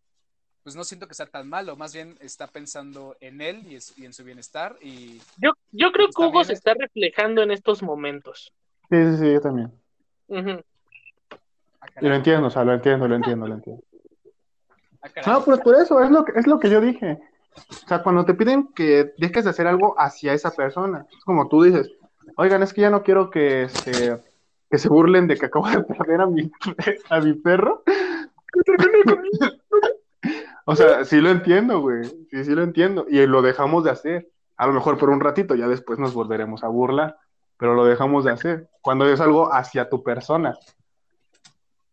[0.63, 3.99] pues no siento que sea tan malo, más bien está pensando en él y, es-
[3.99, 7.43] y en su bienestar y Yo, yo creo que Está Hugo bien, se está reflejando
[7.43, 8.53] en estos momentos.
[8.89, 9.73] Sí, sí, sí, yo también.
[10.31, 10.61] Ah,
[12.01, 13.83] Y lo entiendo, o sea, lo entiendo, lo entiendo, lo entiendo.
[15.03, 15.09] ah.
[15.27, 17.21] No, pues por eso, es lo que, es lo que yo dije.
[17.57, 21.49] O sea, cuando te piden que dejes de hacer algo hacia esa persona, es como
[21.49, 21.91] tú dices,
[22.37, 24.19] oigan, es que ya no quiero que se,
[24.71, 26.51] que se burlen de que acabo de perder a mi,
[27.11, 27.83] a mi perro.
[30.65, 32.05] O sea, sí lo entiendo, güey.
[32.31, 33.07] Sí, sí lo entiendo.
[33.09, 34.31] Y lo dejamos de hacer.
[34.57, 37.17] A lo mejor por un ratito, ya después nos volveremos a burlar,
[37.57, 38.69] pero lo dejamos de hacer.
[38.81, 40.55] Cuando es algo hacia tu persona.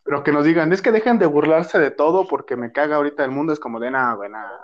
[0.10, 3.24] Pero que nos digan, es que dejen de burlarse de todo porque me caga ahorita
[3.24, 4.60] el mundo, es como de nada, güey, nada.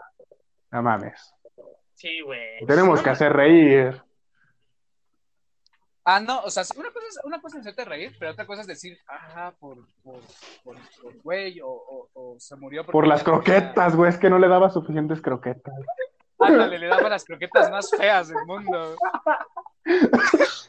[0.71, 1.35] No mames.
[1.93, 2.65] Sí, güey.
[2.65, 4.01] Tenemos que hacer reír.
[6.03, 8.61] Ah, no, o sea, una cosa es, una cosa es hacerte reír, pero otra cosa
[8.61, 10.19] es decir, ajá, por, por,
[10.63, 14.39] por, por güey, o, o, o se murió Por las croquetas, güey, es que no
[14.39, 15.75] le daba suficientes croquetas.
[16.39, 18.95] Ándale, le daba las croquetas más feas del mundo.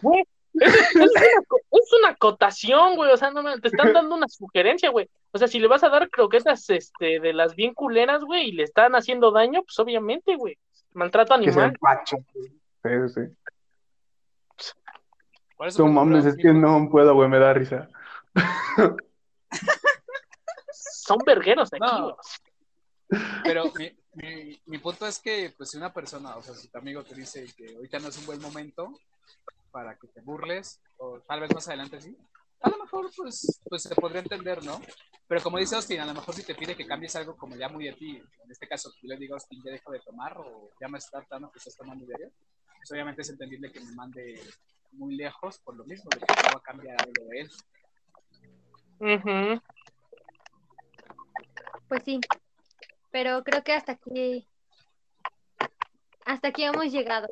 [0.03, 0.23] Güey,
[0.61, 3.11] es, una, co- es una acotación, güey.
[3.13, 5.09] O sea, no me- te están dando una sugerencia, güey.
[5.33, 8.53] O sea, si le vas a dar croquetas este, de las bien culeras, güey, y
[8.53, 10.57] le están haciendo daño, pues obviamente, güey.
[10.95, 11.71] Maltrato Que animal.
[11.71, 12.17] empache.
[12.83, 13.21] Sí, sí.
[15.61, 17.89] Eso No me mames, es que no puedo, güey, me da risa.
[20.71, 21.81] Son vergueros aquí.
[21.81, 22.17] No.
[23.45, 26.79] Pero mi, mi, mi punto es que, pues, si una persona, o sea, si tu
[26.79, 28.99] amigo te dice que ahorita no es un buen momento
[29.77, 32.17] para que te burles, o tal vez más adelante sí,
[32.63, 34.81] a lo mejor, pues, pues se podría entender, ¿no?
[35.29, 37.69] Pero como dice Austin, a lo mejor si te pide que cambies algo como ya
[37.69, 40.35] muy a ti, en este caso, yo le digo a Austin, ya dejo de tomar,
[40.39, 42.33] o ya me está dando que estás tomando diario,
[42.79, 44.41] pues obviamente es entendible que me mande
[44.93, 47.51] muy lejos por lo mismo, de que no va a cambiar algo de él.
[48.99, 49.63] Ujú.
[51.87, 52.19] Pues sí,
[53.11, 54.49] pero creo que hasta aquí,
[56.25, 57.29] hasta aquí hemos llegado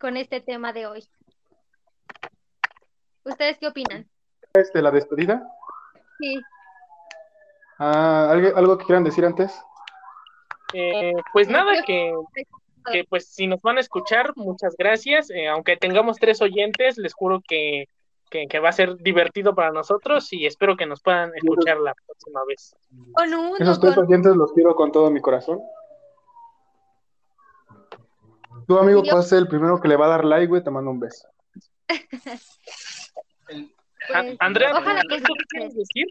[0.00, 1.08] con este tema de hoy.
[3.26, 4.08] ¿Ustedes qué opinan?
[4.54, 5.42] Este, la despedida.
[6.18, 6.40] Sí,
[7.78, 9.52] Ah, ¿algo, ¿Algo que quieran decir antes?
[10.72, 12.10] Eh, pues nada, que,
[12.90, 15.28] que pues si nos van a escuchar, muchas gracias.
[15.28, 17.84] Eh, aunque tengamos tres oyentes, les juro que,
[18.30, 21.94] que, que va a ser divertido para nosotros y espero que nos puedan escuchar la
[22.06, 22.74] próxima vez.
[23.12, 25.60] con uno, Esos tres con- oyentes los quiero con todo mi corazón.
[28.66, 31.00] Tu amigo ser el primero que le va a dar like, güey, te mando un
[31.00, 31.28] beso.
[34.08, 36.06] Pues, Andrea, ojalá ¿tú que, qué quieres decir?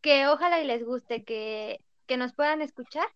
[0.00, 3.06] que ojalá y les guste, que, que nos puedan escuchar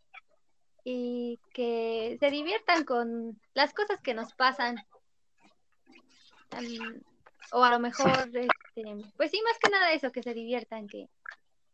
[0.85, 4.77] y que se diviertan con las cosas que nos pasan.
[7.53, 8.85] O a lo mejor, este,
[9.17, 11.09] pues sí, más que nada eso, que se diviertan, que,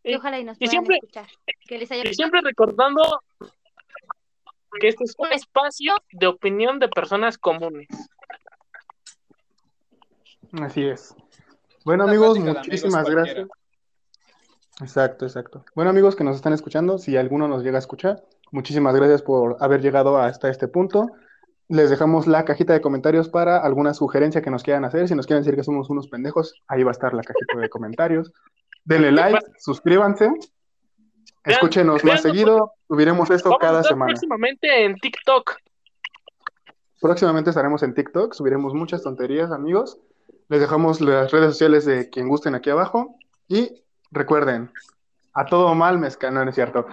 [0.03, 1.27] que Y- ojalá y nos y puedan siempre- escuchar,
[1.67, 3.21] que les haya Y siempre recordando
[4.81, 7.87] que este es un espacio de opinión de personas comunes.
[10.61, 11.15] Así es.
[11.85, 13.47] Bueno, Una amigos, muchísimas gracias.
[14.81, 15.65] Exacto, exacto.
[15.75, 19.57] Bueno, amigos que nos están escuchando, si alguno nos llega a escuchar, muchísimas gracias por
[19.61, 21.11] haber llegado hasta este punto.
[21.69, 25.09] Les dejamos la cajita de comentarios para alguna sugerencia que nos quieran hacer.
[25.09, 27.69] Si nos quieren decir que somos unos pendejos, ahí va a estar la cajita de
[27.69, 28.33] comentarios.
[28.85, 30.31] Denle like, suscríbanse,
[31.45, 32.73] escúchenos más vean- seguido.
[32.89, 34.11] Subiremos esto Vamos a cada estar semana.
[34.11, 35.53] próximamente en TikTok.
[37.01, 39.99] Próximamente estaremos en TikTok, subiremos muchas tonterías, amigos.
[40.49, 43.17] Les dejamos las redes sociales de quien gusten aquí abajo.
[43.49, 44.71] Y recuerden,
[45.35, 46.87] a todo mal mezcal, no, no es cierto.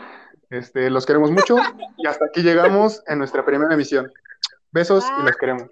[0.50, 1.58] Este, los queremos mucho
[1.98, 4.12] y hasta aquí llegamos en nuestra primera emisión.
[4.72, 5.70] Besos y los queremos.